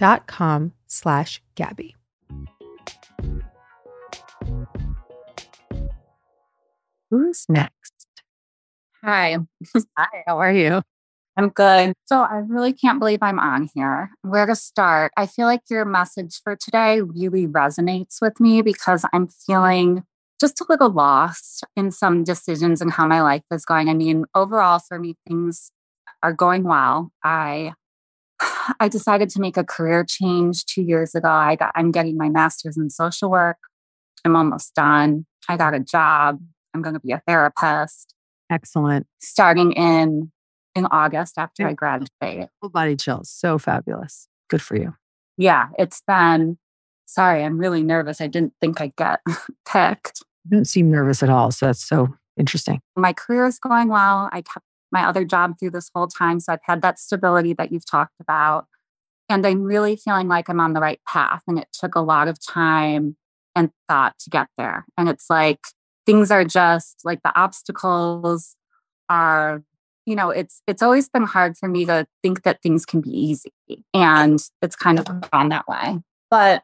dot 0.00 0.26
com 0.26 0.72
slash 0.86 1.42
Gabby. 1.56 1.94
Who's 7.10 7.44
next? 7.50 8.06
Hi. 9.04 9.36
Hi, 9.98 10.06
how 10.26 10.38
are 10.38 10.52
you? 10.52 10.80
I'm 11.36 11.50
good. 11.50 11.92
So 12.06 12.22
I 12.22 12.42
really 12.48 12.72
can't 12.72 12.98
believe 12.98 13.18
I'm 13.20 13.38
on 13.38 13.68
here. 13.74 14.10
Where 14.22 14.46
to 14.46 14.54
start? 14.54 15.12
I 15.18 15.26
feel 15.26 15.44
like 15.44 15.60
your 15.68 15.84
message 15.84 16.40
for 16.42 16.56
today 16.56 17.02
really 17.02 17.46
resonates 17.46 18.22
with 18.22 18.40
me 18.40 18.62
because 18.62 19.04
I'm 19.12 19.28
feeling 19.28 20.04
just 20.40 20.62
a 20.62 20.66
little 20.68 20.90
lost 20.90 21.62
in 21.76 21.90
some 21.90 22.24
decisions 22.24 22.80
and 22.80 22.90
how 22.90 23.06
my 23.06 23.20
life 23.20 23.42
is 23.50 23.66
going. 23.66 23.90
I 23.90 23.94
mean, 23.94 24.24
overall 24.34 24.78
for 24.78 24.98
me 24.98 25.16
things 25.28 25.72
are 26.22 26.32
going 26.32 26.64
well. 26.64 27.10
I 27.22 27.74
I 28.78 28.88
decided 28.88 29.30
to 29.30 29.40
make 29.40 29.56
a 29.56 29.64
career 29.64 30.04
change 30.04 30.64
2 30.66 30.82
years 30.82 31.14
ago. 31.14 31.28
I 31.28 31.56
got 31.56 31.72
I'm 31.74 31.90
getting 31.90 32.16
my 32.16 32.28
masters 32.28 32.76
in 32.76 32.90
social 32.90 33.30
work. 33.30 33.58
I'm 34.24 34.36
almost 34.36 34.74
done. 34.74 35.26
I 35.48 35.56
got 35.56 35.74
a 35.74 35.80
job. 35.80 36.40
I'm 36.74 36.82
going 36.82 36.94
to 36.94 37.00
be 37.00 37.12
a 37.12 37.22
therapist. 37.26 38.14
Excellent. 38.50 39.06
Starting 39.20 39.72
in 39.72 40.30
in 40.74 40.86
August 40.86 41.34
after 41.36 41.66
I 41.66 41.72
graduate. 41.72 42.48
Full 42.60 42.70
body 42.70 42.96
chills. 42.96 43.28
So 43.30 43.58
fabulous. 43.58 44.28
Good 44.48 44.62
for 44.62 44.76
you. 44.76 44.94
Yeah, 45.36 45.68
it's 45.78 46.02
been, 46.06 46.58
sorry, 47.06 47.42
I'm 47.42 47.58
really 47.58 47.82
nervous. 47.82 48.20
I 48.20 48.26
didn't 48.26 48.52
think 48.60 48.80
I'd 48.80 48.94
get 48.96 49.20
picked. 49.68 50.22
You 50.44 50.56
don't 50.58 50.66
seem 50.66 50.90
nervous 50.90 51.22
at 51.22 51.30
all. 51.30 51.50
So 51.50 51.66
that's 51.66 51.84
so 51.84 52.08
interesting. 52.38 52.80
My 52.96 53.12
career 53.12 53.46
is 53.46 53.58
going 53.58 53.88
well. 53.88 54.28
I 54.32 54.42
kept 54.42 54.66
my 54.92 55.06
other 55.06 55.24
job 55.24 55.58
through 55.58 55.70
this 55.70 55.90
whole 55.94 56.08
time. 56.08 56.40
So 56.40 56.52
I've 56.52 56.60
had 56.64 56.82
that 56.82 56.98
stability 56.98 57.52
that 57.54 57.72
you've 57.72 57.86
talked 57.86 58.20
about. 58.20 58.66
And 59.28 59.46
I'm 59.46 59.62
really 59.62 59.96
feeling 59.96 60.28
like 60.28 60.48
I'm 60.48 60.60
on 60.60 60.72
the 60.72 60.80
right 60.80 61.00
path. 61.06 61.42
And 61.46 61.58
it 61.58 61.68
took 61.72 61.94
a 61.94 62.00
lot 62.00 62.28
of 62.28 62.44
time 62.44 63.16
and 63.54 63.70
thought 63.88 64.18
to 64.20 64.30
get 64.30 64.48
there. 64.58 64.84
And 64.98 65.08
it's 65.08 65.30
like 65.30 65.60
things 66.06 66.30
are 66.30 66.44
just 66.44 67.00
like 67.04 67.22
the 67.22 67.38
obstacles 67.38 68.56
are 69.08 69.62
you 70.06 70.16
know 70.16 70.30
it's 70.30 70.62
it's 70.66 70.82
always 70.82 71.08
been 71.08 71.22
hard 71.22 71.56
for 71.56 71.68
me 71.68 71.84
to 71.84 72.04
think 72.22 72.42
that 72.42 72.60
things 72.62 72.84
can 72.84 73.00
be 73.00 73.10
easy 73.10 73.52
and 73.94 74.40
it's 74.60 74.74
kind 74.74 74.98
of 74.98 75.30
gone 75.30 75.50
that 75.50 75.68
way 75.68 75.98
but 76.30 76.62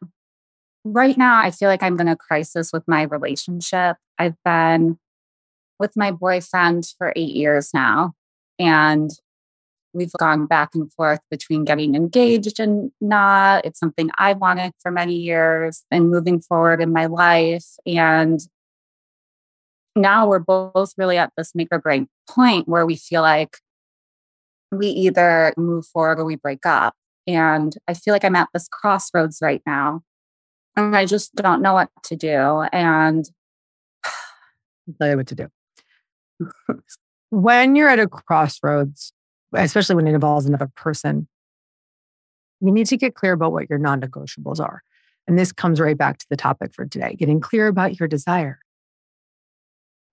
right 0.85 1.17
now 1.17 1.41
i 1.41 1.51
feel 1.51 1.69
like 1.69 1.83
i'm 1.83 2.01
in 2.01 2.09
a 2.09 2.17
crisis 2.17 2.73
with 2.73 2.83
my 2.89 3.03
relationship 3.03 3.97
i've 4.19 4.35
been 4.45 4.99
with 5.79 5.97
my 5.97 6.11
boyfriend 6.11 6.85
for 6.99 7.12
8 7.15 7.21
years 7.37 7.71
now 7.73 8.15
and 8.59 9.11
we've 9.92 10.12
gone 10.19 10.47
back 10.47 10.75
and 10.75 10.92
forth 10.92 11.21
between 11.31 11.64
getting 11.64 11.95
engaged 11.95 12.61
and 12.61 12.90
not 13.01 13.64
it's 13.64 13.81
something 13.81 14.11
i 14.19 14.33
wanted 14.33 14.73
for 14.81 14.90
many 14.90 15.16
years 15.16 15.85
and 15.90 16.11
moving 16.11 16.40
forward 16.40 16.83
in 16.83 16.92
my 16.92 17.07
life 17.07 17.66
and 17.87 18.40
now 19.97 20.29
we're 20.29 20.38
both 20.38 20.92
really 20.99 21.16
at 21.16 21.33
this 21.37 21.55
make 21.55 21.69
or 21.73 21.79
break 21.79 22.07
point 22.29 22.69
where 22.69 22.85
we 22.85 22.97
feel 22.97 23.23
like 23.23 23.57
we 24.71 24.88
either 24.88 25.55
move 25.57 25.87
forward 25.87 26.19
or 26.19 26.25
we 26.25 26.37
break 26.37 26.66
up. 26.66 26.95
And 27.27 27.75
I 27.88 27.95
feel 27.95 28.12
like 28.12 28.25
I'm 28.25 28.37
at 28.37 28.49
this 28.53 28.69
crossroads 28.69 29.38
right 29.42 29.62
now. 29.66 30.03
And 30.77 30.95
I 30.97 31.07
just 31.07 31.35
don't 31.35 31.62
know 31.62 31.75
what 31.75 31.88
to 32.05 32.16
do. 32.16 32.62
And 32.73 33.29
I'll 34.05 34.95
tell 35.01 35.11
you 35.11 35.16
what 35.16 35.27
to 35.29 35.35
do. 35.35 35.49
when 37.31 37.77
you're 37.77 37.89
at 37.89 37.99
a 37.99 38.07
crossroads, 38.07 39.12
especially 39.55 39.97
when 39.97 40.07
it 40.07 40.15
involves 40.15 40.47
another 40.47 40.71
person, 40.77 41.29
you 42.61 42.73
need 42.73 42.87
to 42.87 42.97
get 42.97 43.15
clear 43.15 43.33
about 43.33 43.53
what 43.53 43.69
your 43.69 43.79
non 43.79 44.01
negotiables 44.01 44.61
are. 44.61 44.83
And 45.27 45.39
this 45.39 45.53
comes 45.53 45.81
right 45.81 45.99
back 45.99 46.19
to 46.19 46.27
the 46.31 46.37
topic 46.37 46.73
for 46.73 46.87
today 46.87 47.15
getting 47.19 47.41
clear 47.41 47.67
about 47.67 47.99
your 47.99 48.09
desire 48.09 48.61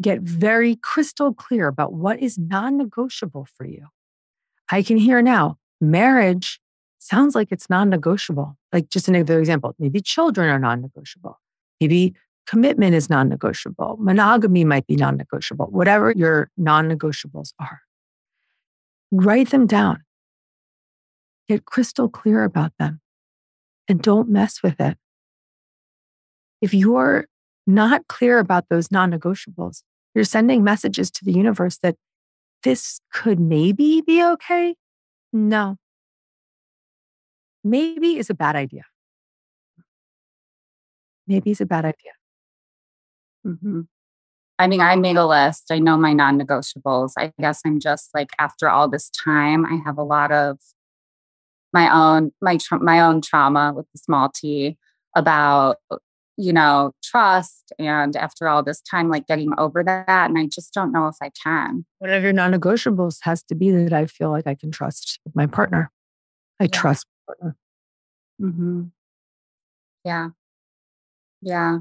get 0.02 0.22
very 0.22 0.76
crystal 0.76 1.34
clear 1.34 1.68
about 1.68 1.94
what 1.94 2.20
is 2.20 2.38
non 2.38 2.78
negotiable 2.78 3.48
for 3.58 3.66
you. 3.66 3.88
I 4.70 4.84
can 4.84 4.98
hear 4.98 5.22
now 5.22 5.58
marriage 5.82 6.60
sounds 7.00 7.36
like 7.36 7.52
it's 7.52 7.70
non 7.70 7.90
negotiable. 7.90 8.58
Like 8.72 8.90
just 8.90 9.08
another 9.08 9.40
example, 9.40 9.76
maybe 9.80 10.02
children 10.02 10.50
are 10.50 10.60
non 10.60 10.82
negotiable. 10.82 11.40
Maybe 11.82 12.16
commitment 12.48 12.96
is 12.96 13.10
non 13.10 13.30
negotiable. 13.30 13.98
Monogamy 14.00 14.64
might 14.66 14.88
be 14.88 14.96
non 14.96 15.18
negotiable. 15.18 15.68
Whatever 15.68 16.12
your 16.12 16.50
non 16.58 16.90
negotiables 16.90 17.54
are, 17.60 17.82
write 19.12 19.50
them 19.52 19.68
down. 19.68 20.04
Get 21.48 21.66
crystal 21.66 22.10
clear 22.10 22.44
about 22.44 22.72
them 22.80 23.02
and 23.88 24.02
don't 24.02 24.30
mess 24.30 24.64
with 24.64 24.80
it. 24.80 24.98
If 26.62 26.74
you're 26.74 27.28
not 27.68 28.08
clear 28.08 28.40
about 28.40 28.70
those 28.70 28.92
non 28.92 29.12
negotiables, 29.12 29.84
you're 30.16 30.24
sending 30.24 30.64
messages 30.64 31.12
to 31.12 31.26
the 31.26 31.34
universe 31.34 31.78
that 31.80 31.96
this 32.64 33.00
could 33.12 33.40
maybe 33.40 34.02
be 34.02 34.24
okay. 34.24 34.76
No. 35.32 35.78
Maybe 37.64 38.18
is 38.18 38.30
a 38.30 38.34
bad 38.34 38.56
idea. 38.56 38.84
Maybe 41.28 41.52
is 41.52 41.62
a 41.62 41.66
bad 41.66 41.86
idea. 41.86 42.12
Mm-hmm. 43.46 43.82
I 44.60 44.68
mean, 44.68 44.82
I 44.82 44.96
made 44.96 45.18
a 45.18 45.26
list. 45.26 45.66
I 45.72 45.80
know 45.80 45.98
my 45.98 46.14
non 46.14 46.40
negotiables. 46.40 47.14
I 47.18 47.34
guess 47.40 47.62
I'm 47.66 47.80
just 47.80 48.10
like, 48.14 48.30
after 48.40 48.70
all 48.70 48.88
this 48.88 49.10
time, 49.10 49.66
I 49.66 49.80
have 49.86 49.98
a 49.98 50.04
lot 50.04 50.32
of 50.32 50.60
my 51.74 51.94
own 51.94 52.32
my 52.42 52.58
tra- 52.58 52.82
my 52.82 53.02
own 53.02 53.22
trauma 53.22 53.74
with 53.76 53.88
the 53.94 53.98
small 53.98 54.30
t 54.30 54.78
about 55.16 55.78
you 56.38 56.52
know, 56.52 56.92
trust. 57.04 57.72
And 57.78 58.16
after 58.16 58.48
all 58.48 58.64
this 58.64 58.82
time, 58.82 59.10
like 59.10 59.28
getting 59.28 59.52
over 59.58 59.84
that. 59.84 60.30
And 60.30 60.38
I 60.38 60.48
just 60.48 60.74
don't 60.74 60.92
know 60.92 61.08
if 61.08 61.16
I 61.22 61.30
can. 61.30 61.86
One 62.00 62.12
of 62.12 62.24
your 62.24 62.34
non 62.34 62.52
negotiables 62.52 63.20
has 63.22 63.44
to 63.44 63.56
be 63.56 63.72
that 63.72 63.94
I 63.94 64.06
feel 64.06 64.32
like 64.32 64.48
I 64.48 64.56
can 64.56 64.72
trust 64.72 65.20
my 65.34 65.46
partner. 65.46 65.92
I 66.60 66.66
yeah. 66.66 66.70
trust 66.70 67.06
my 67.28 67.34
partner. 67.34 67.58
Mm-hmm. 68.42 68.84
Yeah. 70.06 70.30
Yeah. 71.42 71.80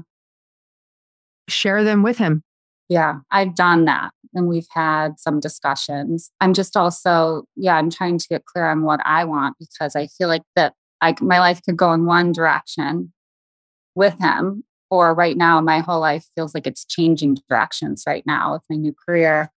Share 1.49 1.83
them 1.83 2.03
with 2.03 2.17
him. 2.17 2.43
Yeah, 2.89 3.19
I've 3.31 3.55
done 3.55 3.85
that 3.85 4.11
and 4.33 4.47
we've 4.47 4.67
had 4.71 5.19
some 5.19 5.39
discussions. 5.39 6.31
I'm 6.41 6.53
just 6.53 6.75
also, 6.75 7.43
yeah, 7.55 7.75
I'm 7.75 7.89
trying 7.89 8.17
to 8.17 8.27
get 8.27 8.45
clear 8.45 8.65
on 8.65 8.83
what 8.83 8.99
I 9.05 9.25
want 9.25 9.55
because 9.59 9.95
I 9.95 10.07
feel 10.07 10.27
like 10.27 10.43
that 10.55 10.73
I, 11.01 11.15
my 11.21 11.39
life 11.39 11.61
could 11.63 11.77
go 11.77 11.93
in 11.93 12.05
one 12.05 12.31
direction 12.31 13.13
with 13.95 14.19
him. 14.19 14.63
Or 14.89 15.13
right 15.15 15.35
now, 15.35 15.59
my 15.59 15.79
whole 15.79 15.99
life 15.99 16.27
feels 16.35 16.53
like 16.53 16.67
it's 16.67 16.85
changing 16.85 17.37
directions 17.49 18.03
right 18.05 18.23
now 18.27 18.53
with 18.53 18.61
my 18.69 18.75
new 18.75 18.93
career. 18.93 19.49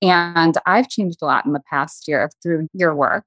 And 0.00 0.56
I've 0.64 0.88
changed 0.88 1.18
a 1.20 1.26
lot 1.26 1.44
in 1.44 1.52
the 1.52 1.62
past 1.68 2.08
year 2.08 2.30
through 2.42 2.68
your 2.72 2.94
work, 2.94 3.24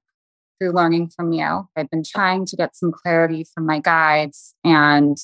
through 0.58 0.72
learning 0.72 1.10
from 1.10 1.32
you. 1.32 1.68
I've 1.76 1.90
been 1.90 2.02
trying 2.04 2.46
to 2.46 2.56
get 2.56 2.74
some 2.74 2.90
clarity 2.90 3.44
from 3.44 3.64
my 3.64 3.78
guides, 3.78 4.54
and 4.64 5.16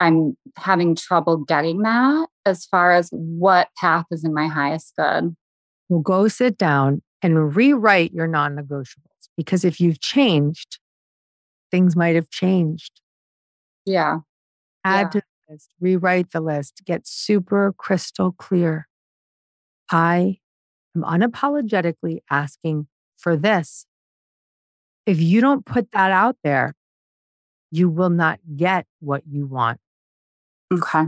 I'm 0.00 0.36
having 0.56 0.94
trouble 0.94 1.38
getting 1.38 1.82
that 1.82 2.28
as 2.46 2.64
far 2.66 2.92
as 2.92 3.08
what 3.10 3.68
path 3.76 4.06
is 4.10 4.24
in 4.24 4.32
my 4.32 4.46
highest 4.46 4.94
good. 4.96 5.34
Well, 5.88 6.00
go 6.00 6.28
sit 6.28 6.58
down 6.58 7.02
and 7.22 7.54
rewrite 7.54 8.12
your 8.12 8.26
non 8.26 8.56
negotiables 8.56 9.28
because 9.36 9.64
if 9.64 9.80
you've 9.80 10.00
changed, 10.00 10.78
things 11.70 11.96
might 11.96 12.14
have 12.14 12.30
changed. 12.30 13.00
Yeah. 13.84 14.18
Add 14.84 15.00
yeah. 15.00 15.08
to 15.08 15.20
the 15.20 15.52
list, 15.52 15.70
rewrite 15.80 16.30
the 16.32 16.40
list, 16.40 16.82
get 16.84 17.06
super 17.06 17.74
crystal 17.76 18.32
clear. 18.32 18.86
I 19.90 20.38
am 20.94 21.02
unapologetically 21.02 22.18
asking 22.30 22.88
for 23.16 23.36
this. 23.36 23.86
If 25.06 25.20
you 25.20 25.40
don't 25.40 25.64
put 25.64 25.90
that 25.92 26.10
out 26.12 26.36
there, 26.44 26.74
you 27.70 27.88
will 27.88 28.10
not 28.10 28.40
get 28.56 28.86
what 29.00 29.22
you 29.26 29.46
want. 29.46 29.80
Okay. 30.72 31.04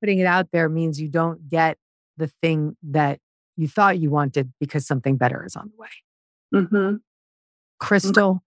Putting 0.00 0.18
it 0.18 0.26
out 0.26 0.48
there 0.52 0.68
means 0.68 1.00
you 1.00 1.08
don't 1.08 1.48
get 1.48 1.78
the 2.16 2.30
thing 2.42 2.76
that 2.82 3.18
you 3.56 3.68
thought 3.68 3.98
you 3.98 4.10
wanted 4.10 4.52
because 4.60 4.86
something 4.86 5.16
better 5.16 5.44
is 5.44 5.56
on 5.56 5.70
the 5.70 5.80
way. 5.80 5.88
Mm-hmm. 6.54 6.96
Crystal 7.80 8.30
okay. 8.30 8.40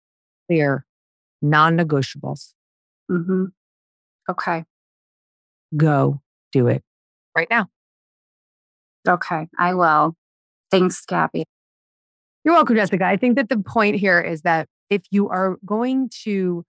clear, 0.47 0.85
non 1.41 1.77
negotiables. 1.77 2.53
Mm-hmm. 3.11 3.45
Okay. 4.29 4.63
Go 5.75 6.21
do 6.51 6.67
it 6.67 6.83
right 7.35 7.47
now. 7.49 7.67
Okay, 9.07 9.47
I 9.57 9.73
will. 9.73 10.15
Thanks, 10.71 11.03
Gabby. 11.05 11.45
You're 12.43 12.53
welcome, 12.53 12.75
Jessica. 12.75 13.05
I 13.05 13.17
think 13.17 13.35
that 13.35 13.49
the 13.49 13.57
point 13.57 13.95
here 13.95 14.19
is 14.19 14.41
that 14.41 14.67
if 14.89 15.03
you 15.11 15.29
are 15.29 15.57
going 15.65 16.09
to 16.23 16.63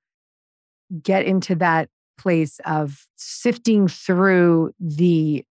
get 1.03 1.25
into 1.25 1.55
that 1.57 1.89
place 2.21 2.61
of 2.65 3.07
sifting 3.17 3.89
through 3.89 4.73
the 4.79 5.45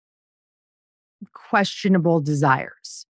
questionable 1.33 2.21
desires 2.21 3.07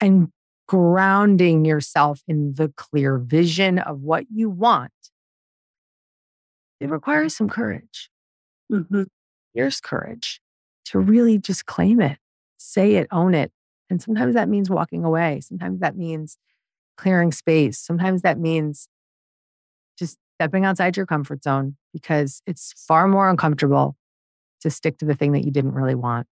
and 0.00 0.28
grounding 0.66 1.64
yourself 1.64 2.22
in 2.28 2.54
the 2.54 2.72
clear 2.76 3.18
vision 3.18 3.78
of 3.78 4.00
what 4.02 4.24
you 4.32 4.48
want, 4.48 4.92
it 6.80 6.88
requires 6.88 7.34
some 7.36 7.48
courage. 7.48 8.08
Mm-hmm. 8.72 9.02
Here's 9.52 9.80
courage 9.80 10.40
to 10.86 11.00
really 11.00 11.38
just 11.38 11.66
claim 11.66 12.00
it, 12.00 12.18
say 12.56 12.94
it, 12.94 13.08
own 13.10 13.34
it. 13.34 13.50
And 13.90 14.00
sometimes 14.00 14.34
that 14.34 14.48
means 14.48 14.70
walking 14.70 15.04
away. 15.04 15.40
Sometimes 15.40 15.80
that 15.80 15.96
means 15.96 16.38
clearing 16.96 17.32
space. 17.32 17.78
Sometimes 17.78 18.22
that 18.22 18.38
means 18.38 18.88
just 19.98 20.16
stepping 20.36 20.64
outside 20.64 20.96
your 20.96 21.06
comfort 21.06 21.42
zone 21.42 21.76
because 21.92 22.42
it's 22.46 22.72
far 22.86 23.08
more 23.08 23.28
uncomfortable 23.28 23.96
to 24.60 24.70
stick 24.70 24.98
to 24.98 25.04
the 25.04 25.14
thing 25.14 25.32
that 25.32 25.44
you 25.44 25.50
didn't 25.50 25.72
really 25.72 25.94
want 25.94 26.26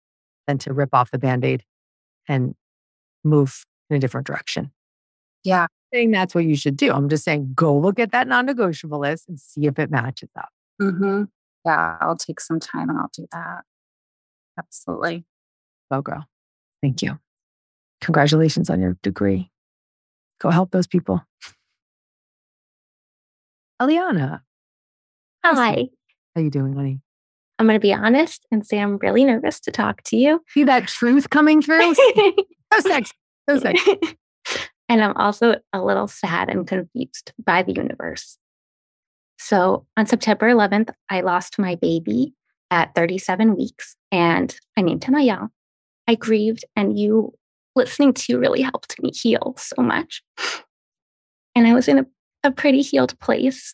than 0.48 0.58
to 0.60 0.74
rip 0.74 0.90
off 0.94 1.12
the 1.12 1.18
band 1.18 1.46
aid 1.46 1.64
and 2.28 2.56
move 3.24 3.66
in 3.90 3.98
a 3.98 4.00
different 4.00 4.28
direction. 4.28 4.72
Yeah 5.44 5.68
I 5.94 5.96
saying 5.96 6.12
that's 6.12 6.36
what 6.36 6.46
you 6.46 6.56
should 6.56 6.78
do. 6.78 6.92
I'm 6.92 7.10
just 7.10 7.24
saying 7.24 7.52
go 7.56 7.78
look 7.78 8.00
at 8.00 8.12
that 8.12 8.28
non 8.28 8.46
negotiable 8.46 9.00
list 9.00 9.28
and 9.28 9.40
see 9.40 9.66
if 9.66 9.80
it 9.80 9.90
matches 9.90 10.30
up. 10.38 10.50
Mm-hmm. 10.82 11.24
Yeah, 11.66 11.98
I'll 12.02 12.18
take 12.18 12.40
some 12.40 12.60
time 12.60 12.90
and 12.90 12.98
I'll 12.98 13.12
do 13.14 13.28
that. 13.32 13.62
Absolutely. 14.58 15.26
Well, 15.90 16.02
girl, 16.02 16.26
thank 16.82 17.02
you. 17.02 17.20
Congratulations 18.02 18.70
on 18.70 18.82
your 18.82 18.98
degree. 19.02 19.50
Go 20.40 20.50
help 20.50 20.72
those 20.72 20.88
people. 20.88 21.26
Eliana. 23.82 24.42
Hi. 25.56 25.88
How 26.36 26.42
you 26.42 26.50
doing, 26.50 26.74
honey? 26.74 27.00
I'm 27.58 27.68
going 27.68 27.76
to 27.76 27.82
be 27.82 27.94
honest 27.94 28.46
and 28.52 28.66
say 28.68 28.80
I'm 28.80 28.98
really 28.98 29.24
nervous 29.24 29.62
to 29.62 29.72
talk 29.72 30.04
to 30.04 30.18
you. 30.18 30.44
See 30.50 30.66
that 30.66 30.88
truth 30.88 31.30
coming 31.30 31.62
through? 31.62 31.96
so 32.74 32.80
sexy. 32.82 33.14
So 33.50 33.60
sexy. 33.60 33.98
And 34.90 35.02
I'm 35.02 35.16
also 35.16 35.56
a 35.74 35.82
little 35.82 36.08
sad 36.08 36.50
and 36.50 36.68
confused 36.68 37.32
by 37.44 37.64
the 37.64 37.74
universe. 37.74 38.38
So 39.40 39.86
on 39.96 40.06
September 40.06 40.50
11th, 40.50 40.90
I 41.10 41.22
lost 41.22 41.58
my 41.60 41.76
baby. 41.76 42.34
at 42.70 42.94
37 42.96 43.56
weeks, 43.56 43.96
and 44.12 44.54
I 44.76 44.82
named 44.82 45.06
him 45.06 45.16
Ayal. 45.16 45.48
I 46.08 46.16
grieved, 46.16 46.66
and 46.76 47.00
you 47.00 47.34
listening 47.76 48.14
to 48.14 48.34
you 48.34 48.40
really 48.40 48.62
helped 48.62 49.02
me 49.02 49.12
heal 49.12 49.56
so 49.58 49.82
much. 49.82 50.22
And 51.56 51.66
I 51.66 51.74
was 51.74 51.88
in 51.88 52.00
a, 52.00 52.06
a 52.44 52.52
pretty 52.52 52.82
healed 52.82 53.18
place. 53.20 53.74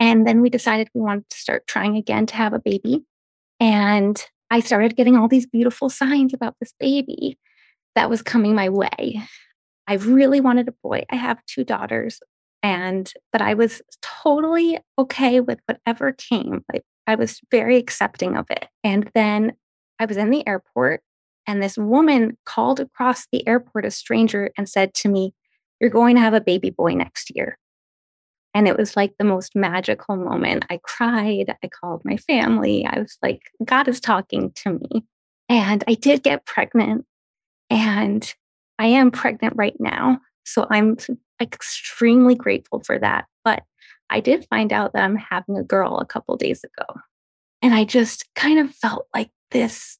And 0.00 0.26
then 0.26 0.40
we 0.40 0.48
decided 0.48 0.88
we 0.94 1.02
wanted 1.02 1.28
to 1.28 1.36
start 1.36 1.66
trying 1.66 1.96
again 1.96 2.26
to 2.26 2.34
have 2.34 2.54
a 2.54 2.58
baby. 2.58 3.04
And 3.60 4.20
I 4.50 4.60
started 4.60 4.96
getting 4.96 5.16
all 5.16 5.28
these 5.28 5.46
beautiful 5.46 5.90
signs 5.90 6.34
about 6.34 6.56
this 6.58 6.72
baby 6.80 7.38
that 7.94 8.10
was 8.10 8.22
coming 8.22 8.54
my 8.54 8.70
way. 8.70 9.20
I 9.86 9.94
really 9.94 10.40
wanted 10.40 10.68
a 10.68 10.74
boy. 10.82 11.04
I 11.10 11.16
have 11.16 11.44
two 11.46 11.64
daughters, 11.64 12.20
and 12.62 13.12
but 13.32 13.42
I 13.42 13.54
was 13.54 13.82
totally 14.02 14.78
okay 14.98 15.40
with 15.40 15.58
whatever 15.66 16.12
came. 16.12 16.64
Like 16.72 16.84
I 17.06 17.16
was 17.16 17.40
very 17.50 17.76
accepting 17.76 18.36
of 18.36 18.46
it. 18.50 18.66
And 18.84 19.10
then 19.14 19.54
I 19.98 20.06
was 20.06 20.16
in 20.16 20.30
the 20.30 20.46
airport, 20.46 21.02
and 21.46 21.62
this 21.62 21.76
woman 21.76 22.38
called 22.46 22.80
across 22.80 23.26
the 23.32 23.46
airport, 23.46 23.84
a 23.84 23.90
stranger, 23.90 24.50
and 24.56 24.68
said 24.68 24.94
to 24.94 25.08
me, 25.08 25.34
You're 25.80 25.90
going 25.90 26.14
to 26.16 26.22
have 26.22 26.34
a 26.34 26.40
baby 26.40 26.70
boy 26.70 26.94
next 26.94 27.32
year. 27.34 27.58
And 28.54 28.66
it 28.66 28.76
was 28.76 28.96
like 28.96 29.14
the 29.18 29.24
most 29.24 29.54
magical 29.54 30.16
moment. 30.16 30.64
I 30.70 30.80
cried. 30.82 31.54
I 31.62 31.68
called 31.68 32.02
my 32.04 32.16
family. 32.16 32.84
I 32.84 33.00
was 33.00 33.16
like, 33.22 33.42
God 33.64 33.86
is 33.88 34.00
talking 34.00 34.52
to 34.56 34.72
me. 34.72 35.04
And 35.48 35.84
I 35.86 35.94
did 35.94 36.22
get 36.22 36.46
pregnant. 36.46 37.06
And 37.68 38.32
I 38.78 38.86
am 38.86 39.10
pregnant 39.10 39.54
right 39.56 39.76
now. 39.78 40.20
So 40.44 40.66
I'm 40.70 40.96
extremely 41.40 42.34
grateful 42.34 42.82
for 42.84 42.98
that. 42.98 43.26
But 43.44 43.62
I 44.08 44.20
did 44.20 44.46
find 44.50 44.72
out 44.72 44.92
that 44.92 45.04
I'm 45.04 45.16
having 45.16 45.56
a 45.56 45.62
girl 45.62 45.98
a 45.98 46.06
couple 46.06 46.36
days 46.36 46.64
ago. 46.64 47.00
And 47.62 47.74
I 47.74 47.84
just 47.84 48.24
kind 48.34 48.58
of 48.58 48.74
felt 48.74 49.06
like 49.14 49.30
this 49.50 49.98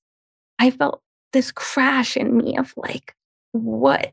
I 0.59 0.71
felt 0.71 1.03
this 1.33 1.51
crash 1.53 2.17
in 2.17 2.37
me 2.37 2.59
of 2.59 2.75
like, 2.77 3.15
what? 3.53 4.13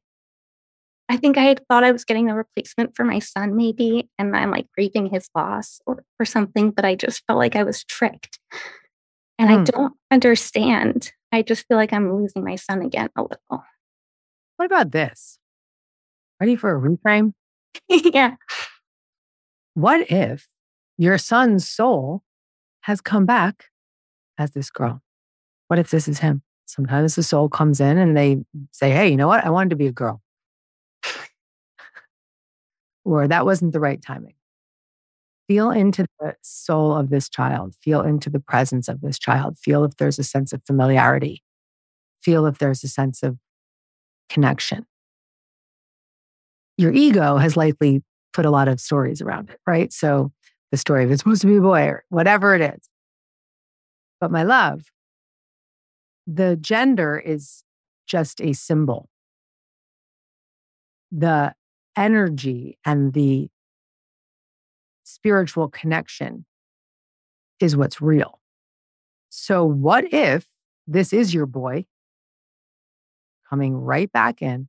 I 1.09 1.17
think 1.17 1.37
I 1.37 1.43
had 1.43 1.65
thought 1.67 1.83
I 1.83 1.91
was 1.91 2.03
getting 2.03 2.29
a 2.29 2.35
replacement 2.35 2.95
for 2.95 3.05
my 3.05 3.19
son, 3.19 3.55
maybe, 3.55 4.09
and 4.19 4.35
I'm 4.35 4.51
like 4.51 4.67
grieving 4.73 5.07
his 5.07 5.29
loss 5.35 5.79
or, 5.85 6.03
or 6.19 6.25
something, 6.25 6.71
but 6.71 6.83
I 6.83 6.95
just 6.95 7.23
felt 7.25 7.39
like 7.39 7.55
I 7.55 7.63
was 7.63 7.83
tricked. 7.85 8.39
And 9.39 9.49
I 9.49 9.57
Hmm. 9.57 9.63
don't 9.63 9.93
understand. 10.11 11.13
I 11.31 11.43
just 11.43 11.65
feel 11.67 11.77
like 11.77 11.93
I'm 11.93 12.13
losing 12.13 12.43
my 12.43 12.55
son 12.55 12.81
again 12.81 13.09
a 13.15 13.21
little. 13.21 13.63
What 14.57 14.65
about 14.65 14.91
this? 14.91 15.39
Ready 16.41 16.55
for 16.55 16.75
a 16.75 16.79
reframe? 16.79 17.33
yeah. 17.89 18.35
What 19.75 20.09
if 20.11 20.47
your 20.97 21.17
son's 21.17 21.69
soul 21.69 22.23
has 22.81 22.99
come 23.01 23.25
back 23.25 23.65
as 24.37 24.51
this 24.51 24.69
girl? 24.69 25.01
What 25.67 25.79
if 25.79 25.89
this 25.89 26.07
is 26.07 26.19
him? 26.19 26.41
Sometimes 26.65 27.15
the 27.15 27.23
soul 27.23 27.47
comes 27.49 27.79
in 27.79 27.97
and 27.97 28.17
they 28.17 28.37
say, 28.71 28.91
Hey, 28.91 29.09
you 29.09 29.15
know 29.17 29.27
what? 29.27 29.45
I 29.45 29.49
wanted 29.49 29.69
to 29.69 29.75
be 29.75 29.87
a 29.87 29.91
girl. 29.91 30.21
Or 33.05 33.27
that 33.27 33.45
wasn't 33.45 33.73
the 33.73 33.79
right 33.79 34.01
timing. 34.01 34.33
Feel 35.47 35.71
into 35.71 36.05
the 36.19 36.35
soul 36.41 36.93
of 36.93 37.09
this 37.09 37.29
child. 37.29 37.73
Feel 37.81 38.01
into 38.01 38.29
the 38.29 38.39
presence 38.39 38.89
of 38.89 38.99
this 38.99 39.17
child. 39.17 39.57
Feel 39.57 39.85
if 39.85 39.95
there's 39.95 40.19
a 40.19 40.23
sense 40.23 40.51
of 40.51 40.61
familiarity. 40.67 41.41
Feel 42.21 42.45
if 42.45 42.57
there's 42.57 42.83
a 42.83 42.89
sense 42.89 43.23
of 43.23 43.37
connection. 44.29 44.85
Your 46.77 46.91
ego 46.91 47.37
has 47.37 47.55
likely 47.55 48.03
put 48.33 48.45
a 48.45 48.51
lot 48.51 48.67
of 48.67 48.81
stories 48.81 49.21
around 49.21 49.49
it, 49.49 49.59
right? 49.65 49.91
So 49.93 50.33
the 50.71 50.77
story 50.77 51.05
of 51.05 51.11
it's 51.11 51.21
supposed 51.21 51.41
to 51.41 51.47
be 51.47 51.55
a 51.55 51.61
boy 51.61 51.83
or 51.83 52.03
whatever 52.09 52.53
it 52.53 52.61
is. 52.61 52.89
But 54.19 54.31
my 54.31 54.43
love, 54.43 54.91
the 56.25 56.57
gender 56.59 57.17
is 57.17 57.63
just 58.05 58.41
a 58.41 58.51
symbol. 58.51 59.09
The 61.11 61.53
energy 61.95 62.77
and 62.85 63.13
the 63.13 63.49
spiritual 65.03 65.69
connection 65.69 66.45
is 67.59 67.75
what's 67.75 68.01
real. 68.01 68.39
So, 69.29 69.65
what 69.65 70.13
if 70.13 70.47
this 70.85 71.13
is 71.13 71.33
your 71.33 71.45
boy 71.45 71.85
coming 73.49 73.75
right 73.75 74.11
back 74.11 74.41
in 74.41 74.67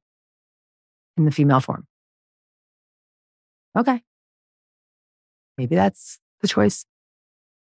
in 1.16 1.24
the 1.24 1.30
female 1.30 1.60
form? 1.60 1.86
Okay. 3.76 4.02
Maybe 5.56 5.74
that's 5.74 6.18
the 6.40 6.48
choice 6.48 6.84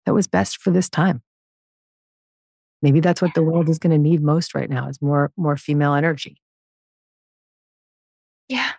that 0.05 0.13
was 0.13 0.27
best 0.27 0.57
for 0.57 0.71
this 0.71 0.89
time. 0.89 1.21
Maybe 2.81 2.99
that's 2.99 3.21
what 3.21 3.33
the 3.33 3.43
world 3.43 3.69
is 3.69 3.79
going 3.79 3.91
to 3.91 3.97
need 3.97 4.21
most 4.21 4.53
right 4.53 4.69
now 4.69 4.87
is 4.87 5.01
more 5.01 5.31
more 5.35 5.57
female 5.57 5.93
energy. 5.93 6.37
Yeah. 8.47 8.71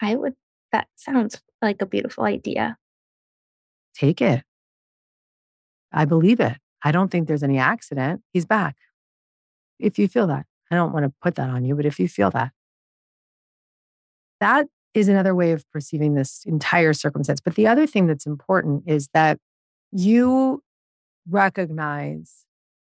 I 0.00 0.14
would, 0.14 0.34
that 0.72 0.88
sounds 0.96 1.40
like 1.62 1.80
a 1.80 1.86
beautiful 1.86 2.24
idea. 2.24 2.76
Take 3.94 4.20
it. 4.20 4.42
I 5.92 6.04
believe 6.04 6.40
it. 6.40 6.58
I 6.84 6.92
don't 6.92 7.10
think 7.10 7.26
there's 7.26 7.42
any 7.42 7.58
accident. 7.58 8.22
He's 8.32 8.44
back. 8.44 8.76
If 9.78 9.98
you 9.98 10.08
feel 10.08 10.26
that, 10.26 10.46
I 10.70 10.74
don't 10.74 10.92
want 10.92 11.04
to 11.04 11.12
put 11.22 11.34
that 11.36 11.48
on 11.48 11.64
you, 11.64 11.74
but 11.74 11.86
if 11.86 11.98
you 11.98 12.08
feel 12.08 12.30
that, 12.30 12.52
that 14.40 14.66
is 14.94 15.08
another 15.08 15.34
way 15.34 15.52
of 15.52 15.64
perceiving 15.70 16.14
this 16.14 16.42
entire 16.46 16.92
circumstance. 16.92 17.40
But 17.40 17.54
the 17.54 17.66
other 17.66 17.86
thing 17.86 18.06
that's 18.06 18.26
important 18.26 18.84
is 18.86 19.08
that 19.14 19.38
you 19.92 20.62
recognize 21.28 22.44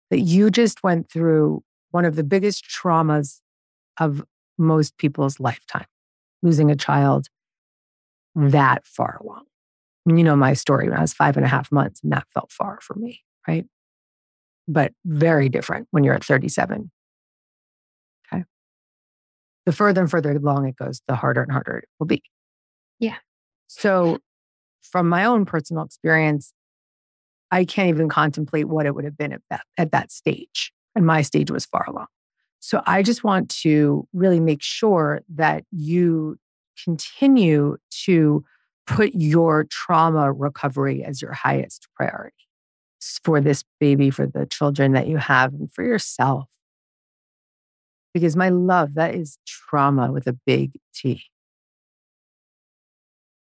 that 0.10 0.20
you 0.20 0.50
just 0.50 0.84
went 0.84 1.12
through 1.12 1.64
one 1.92 2.06
of 2.06 2.16
the 2.16 2.24
biggest 2.24 2.66
traumas 2.66 3.42
of 4.00 4.24
most 4.58 4.98
people's 4.98 5.40
lifetime, 5.40 5.86
losing 6.42 6.72
a 6.72 6.76
child 6.76 7.28
that 8.36 8.86
far 8.86 9.20
along. 9.22 9.44
You 10.06 10.24
know 10.24 10.36
my 10.36 10.54
story 10.54 10.88
when 10.90 10.98
I 10.98 11.02
was 11.02 11.14
five 11.14 11.36
and 11.36 11.46
a 11.46 11.50
half 11.50 11.72
months, 11.72 12.02
and 12.02 12.12
that 12.14 12.28
felt 12.34 12.52
far 12.52 12.80
for 12.82 12.96
me, 12.96 13.24
right? 13.48 13.66
But 14.68 14.94
very 15.06 15.50
different 15.50 15.88
when 15.92 16.04
you're 16.04 16.14
at 16.14 16.24
37. 16.24 16.92
Okay. 18.32 18.44
The 19.66 19.74
further 19.74 20.02
and 20.02 20.10
further 20.10 20.32
along 20.32 20.68
it 20.68 20.78
goes, 20.78 21.02
the 21.08 21.16
harder 21.16 21.42
and 21.42 21.52
harder 21.52 21.78
it 21.78 21.90
will 22.00 22.08
be. 22.08 22.24
Yeah. 23.00 23.18
So, 23.68 24.20
from 24.82 25.10
my 25.10 25.26
own 25.26 25.44
personal 25.44 25.84
experience, 25.84 26.54
I 27.52 27.66
can't 27.66 27.90
even 27.90 28.08
contemplate 28.08 28.68
what 28.68 28.86
it 28.86 28.96
would 28.96 29.06
have 29.06 29.18
been 29.18 29.34
at 29.34 29.42
that, 29.50 29.66
at 29.78 29.92
that 29.92 30.12
stage. 30.12 30.72
And 30.96 31.06
my 31.06 31.22
stage 31.22 31.52
was 31.52 31.66
far 31.66 31.86
along. 31.88 32.08
So, 32.60 32.82
I 32.86 33.04
just 33.04 33.24
want 33.24 33.50
to 33.62 34.08
really 34.14 34.40
make 34.40 34.62
sure 34.62 35.22
that 35.36 35.64
you 35.72 36.38
continue 36.84 37.78
to 38.06 38.44
put 38.86 39.12
your 39.14 39.66
trauma 39.66 40.32
recovery 40.32 41.04
as 41.04 41.22
your 41.22 41.34
highest 41.34 41.88
priority 41.96 42.34
for 43.24 43.42
this 43.42 43.64
baby, 43.80 44.10
for 44.10 44.26
the 44.26 44.46
children 44.46 44.94
that 44.94 45.08
you 45.08 45.18
have, 45.18 45.54
and 45.54 45.72
for 45.72 45.84
yourself. 45.84 46.48
Because 48.14 48.36
my 48.36 48.50
love, 48.50 48.96
that 48.96 49.14
is 49.14 49.38
trauma 49.46 50.12
with 50.12 50.28
a 50.28 50.34
big 50.34 50.72
T. 50.96 51.24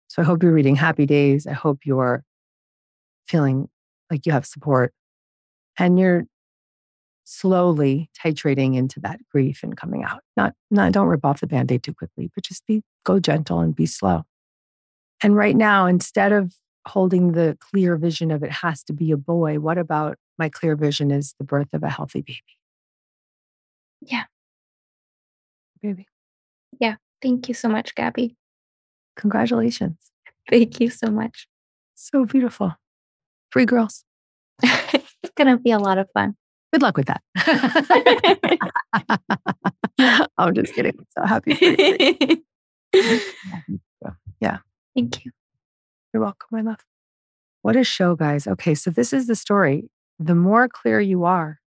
So 0.09 0.23
I 0.23 0.25
hope 0.25 0.43
you're 0.43 0.53
reading 0.53 0.77
Happy 0.77 1.07
Days. 1.07 1.47
I 1.47 1.53
hope 1.53 1.81
you're 1.85 2.25
feeling 3.27 3.69
like 4.11 4.27
you 4.27 4.33
have 4.33 4.47
support 4.47 4.93
and 5.79 5.99
you're 5.99 6.25
slowly 7.27 8.09
titrating 8.19 8.77
into 8.77 9.01
that 9.01 9.19
grief 9.31 9.63
and 9.63 9.77
coming 9.77 10.05
out. 10.05 10.23
Not, 10.37 10.55
not 10.71 10.93
don't 10.93 11.09
rip 11.09 11.25
off 11.25 11.41
the 11.41 11.47
band-aid 11.47 11.83
too 11.83 11.93
quickly, 11.93 12.31
but 12.35 12.45
just 12.45 12.65
be 12.67 12.83
go 13.05 13.19
gentle 13.19 13.61
and 13.61 13.75
be 13.75 13.87
slow. 13.87 14.23
And 15.23 15.37
right 15.37 15.57
now, 15.57 15.87
instead 15.87 16.33
of 16.33 16.55
holding 16.87 17.33
the 17.33 17.59
clear 17.61 17.97
vision 17.97 18.31
of 18.31 18.43
it 18.43 18.53
has 18.53 18.85
to 18.85 18.93
be 18.93 19.11
a 19.11 19.17
boy, 19.17 19.59
what 19.59 19.77
about 19.77 20.17
my 20.39 20.49
clear 20.49 20.77
vision 20.77 21.11
is 21.11 21.35
the 21.39 21.45
birth 21.45 21.69
of 21.73 21.83
a 21.83 21.91
healthy 21.91 22.23
baby? 22.23 22.43
Yeah. 24.03 24.25
Baby. 25.83 26.07
Yeah. 26.79 26.97
Thank 27.23 27.49
you 27.49 27.55
so 27.55 27.69
much, 27.69 27.95
Gabby. 27.95 28.37
Congratulations. 29.17 29.97
Thank 30.49 30.81
you 30.81 30.91
so 30.91 31.11
much. 31.11 31.49
So 31.95 32.25
beautiful. 32.25 32.75
Three 33.53 33.65
girls. 33.65 34.05
it's 34.63 35.33
going 35.35 35.49
to 35.49 35.57
be 35.57 35.71
a 35.71 35.79
lot 35.79 35.99
of 35.99 36.09
fun. 36.13 36.37
Good 36.77 36.83
luck 36.83 36.99
with 36.99 37.07
that. 37.07 37.23
I'm 40.37 40.55
just 40.55 40.75
kidding. 40.75 40.93
I'm 40.99 41.07
So 41.17 41.25
happy 41.27 41.55
for 41.55 41.65
you. 41.65 42.43
Yeah. 44.43 44.59
Thank 44.95 45.25
you. 45.25 45.31
You're 46.13 46.23
welcome, 46.23 46.49
my 46.53 46.61
love. 46.61 46.81
What 47.63 47.77
a 47.77 47.83
show, 47.83 48.15
guys. 48.15 48.47
Okay, 48.47 48.75
so 48.75 48.91
this 48.91 49.15
is 49.15 49.27
the 49.27 49.35
story. 49.35 49.89
The 50.19 50.35
more 50.35 50.69
clear 50.69 51.01
you 51.01 51.25
are, 51.25 51.61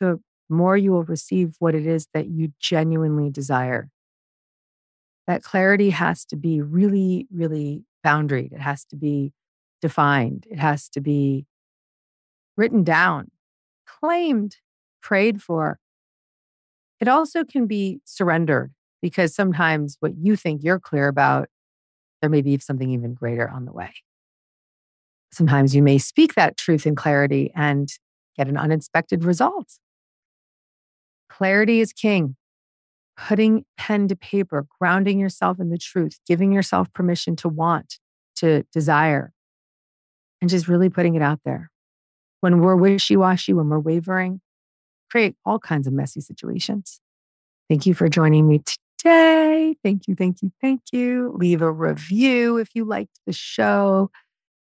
the 0.00 0.18
more 0.48 0.78
you 0.78 0.92
will 0.92 1.04
receive 1.04 1.56
what 1.58 1.74
it 1.74 1.86
is 1.86 2.06
that 2.14 2.28
you 2.28 2.54
genuinely 2.58 3.28
desire. 3.28 3.90
That 5.26 5.42
clarity 5.42 5.90
has 5.90 6.24
to 6.26 6.36
be 6.36 6.62
really, 6.62 7.26
really 7.30 7.84
boundaried. 8.02 8.52
It 8.54 8.60
has 8.62 8.86
to 8.86 8.96
be 8.96 9.34
defined. 9.82 10.46
It 10.50 10.58
has 10.58 10.88
to 10.88 11.02
be 11.02 11.44
written 12.56 12.82
down 12.82 13.30
claimed, 14.02 14.56
prayed 15.02 15.42
for. 15.42 15.78
It 17.00 17.08
also 17.08 17.44
can 17.44 17.66
be 17.66 18.00
surrendered 18.04 18.72
because 19.00 19.34
sometimes 19.34 19.96
what 20.00 20.12
you 20.16 20.36
think 20.36 20.62
you're 20.62 20.80
clear 20.80 21.08
about, 21.08 21.48
there 22.20 22.30
may 22.30 22.42
be 22.42 22.56
something 22.58 22.90
even 22.90 23.14
greater 23.14 23.48
on 23.48 23.64
the 23.64 23.72
way. 23.72 23.92
Sometimes 25.32 25.74
you 25.74 25.82
may 25.82 25.98
speak 25.98 26.34
that 26.34 26.56
truth 26.56 26.86
in 26.86 26.94
clarity 26.94 27.50
and 27.56 27.88
get 28.36 28.48
an 28.48 28.56
unexpected 28.56 29.24
result. 29.24 29.78
Clarity 31.28 31.80
is 31.80 31.92
king. 31.92 32.36
Putting 33.16 33.64
pen 33.76 34.08
to 34.08 34.16
paper, 34.16 34.66
grounding 34.80 35.18
yourself 35.18 35.60
in 35.60 35.70
the 35.70 35.78
truth, 35.78 36.18
giving 36.26 36.52
yourself 36.52 36.92
permission 36.92 37.36
to 37.36 37.48
want, 37.48 37.98
to 38.36 38.62
desire, 38.72 39.32
and 40.40 40.48
just 40.48 40.66
really 40.68 40.88
putting 40.88 41.14
it 41.14 41.22
out 41.22 41.40
there. 41.44 41.71
When 42.42 42.60
we're 42.60 42.74
wishy 42.74 43.16
washy, 43.16 43.52
when 43.52 43.68
we're 43.68 43.78
wavering, 43.78 44.40
create 45.08 45.36
all 45.44 45.60
kinds 45.60 45.86
of 45.86 45.92
messy 45.92 46.20
situations. 46.20 47.00
Thank 47.68 47.86
you 47.86 47.94
for 47.94 48.08
joining 48.08 48.48
me 48.48 48.62
today. 48.98 49.76
Thank 49.84 50.08
you, 50.08 50.16
thank 50.16 50.42
you, 50.42 50.50
thank 50.60 50.80
you. 50.90 51.32
Leave 51.36 51.62
a 51.62 51.70
review 51.70 52.56
if 52.56 52.70
you 52.74 52.84
liked 52.84 53.20
the 53.26 53.32
show. 53.32 54.10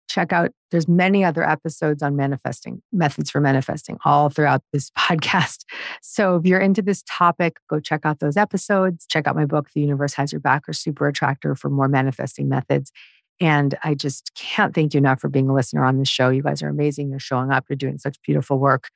Check 0.09 0.33
out, 0.33 0.53
there's 0.71 0.87
many 0.87 1.25
other 1.25 1.43
episodes 1.43 2.01
on 2.01 2.15
manifesting, 2.15 2.81
methods 2.93 3.29
for 3.29 3.41
manifesting, 3.41 3.99
all 4.05 4.31
throughout 4.31 4.63
this 4.73 4.91
podcast. 4.97 5.65
So 6.01 6.37
if 6.37 6.47
you're 6.47 6.61
into 6.61 6.81
this 6.81 7.03
topic, 7.09 7.57
go 7.69 7.81
check 7.81 8.03
out 8.05 8.21
those 8.21 8.37
episodes. 8.37 9.05
Check 9.07 9.27
out 9.27 9.35
my 9.35 9.47
book, 9.47 9.71
The 9.75 9.81
Universe 9.81 10.15
Has 10.15 10.31
Your 10.31 10.41
Back 10.41 10.69
or 10.69 10.75
Super 10.75 11.09
Attractor 11.09 11.57
for 11.57 11.71
more 11.71 11.89
manifesting 11.89 12.49
methods. 12.49 12.93
And 13.41 13.77
I 13.83 13.95
just 13.95 14.33
can't 14.35 14.75
thank 14.75 14.95
you 14.95 14.99
enough 14.99 15.21
for 15.21 15.29
being 15.29 15.49
a 15.49 15.55
listener 15.55 15.85
on 15.85 15.99
this 15.99 16.09
show. 16.09 16.31
You 16.31 16.43
guys 16.43 16.63
are 16.63 16.69
amazing. 16.69 17.11
You're 17.11 17.19
showing 17.19 17.51
up, 17.51 17.65
you're 17.69 17.77
doing 17.77 17.99
such 17.99 18.21
beautiful 18.23 18.59
work. 18.59 18.89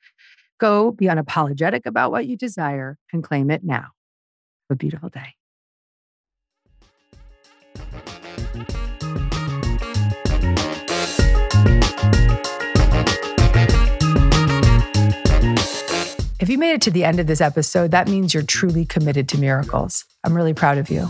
Go 0.59 0.91
be 0.91 1.05
unapologetic 1.05 1.85
about 1.85 2.11
what 2.11 2.25
you 2.25 2.37
desire 2.37 2.97
and 3.13 3.23
claim 3.23 3.49
it 3.51 3.63
now. 3.63 3.87
Have 4.69 4.71
a 4.71 4.75
beautiful 4.75 5.09
day. 5.09 5.35
If 16.39 16.49
you 16.49 16.57
made 16.57 16.71
it 16.71 16.81
to 16.83 16.91
the 16.91 17.03
end 17.03 17.19
of 17.19 17.27
this 17.27 17.41
episode, 17.41 17.91
that 17.91 18.07
means 18.07 18.33
you're 18.33 18.43
truly 18.43 18.85
committed 18.85 19.27
to 19.29 19.37
miracles. 19.37 20.05
I'm 20.23 20.33
really 20.33 20.53
proud 20.53 20.77
of 20.77 20.89
you. 20.89 21.09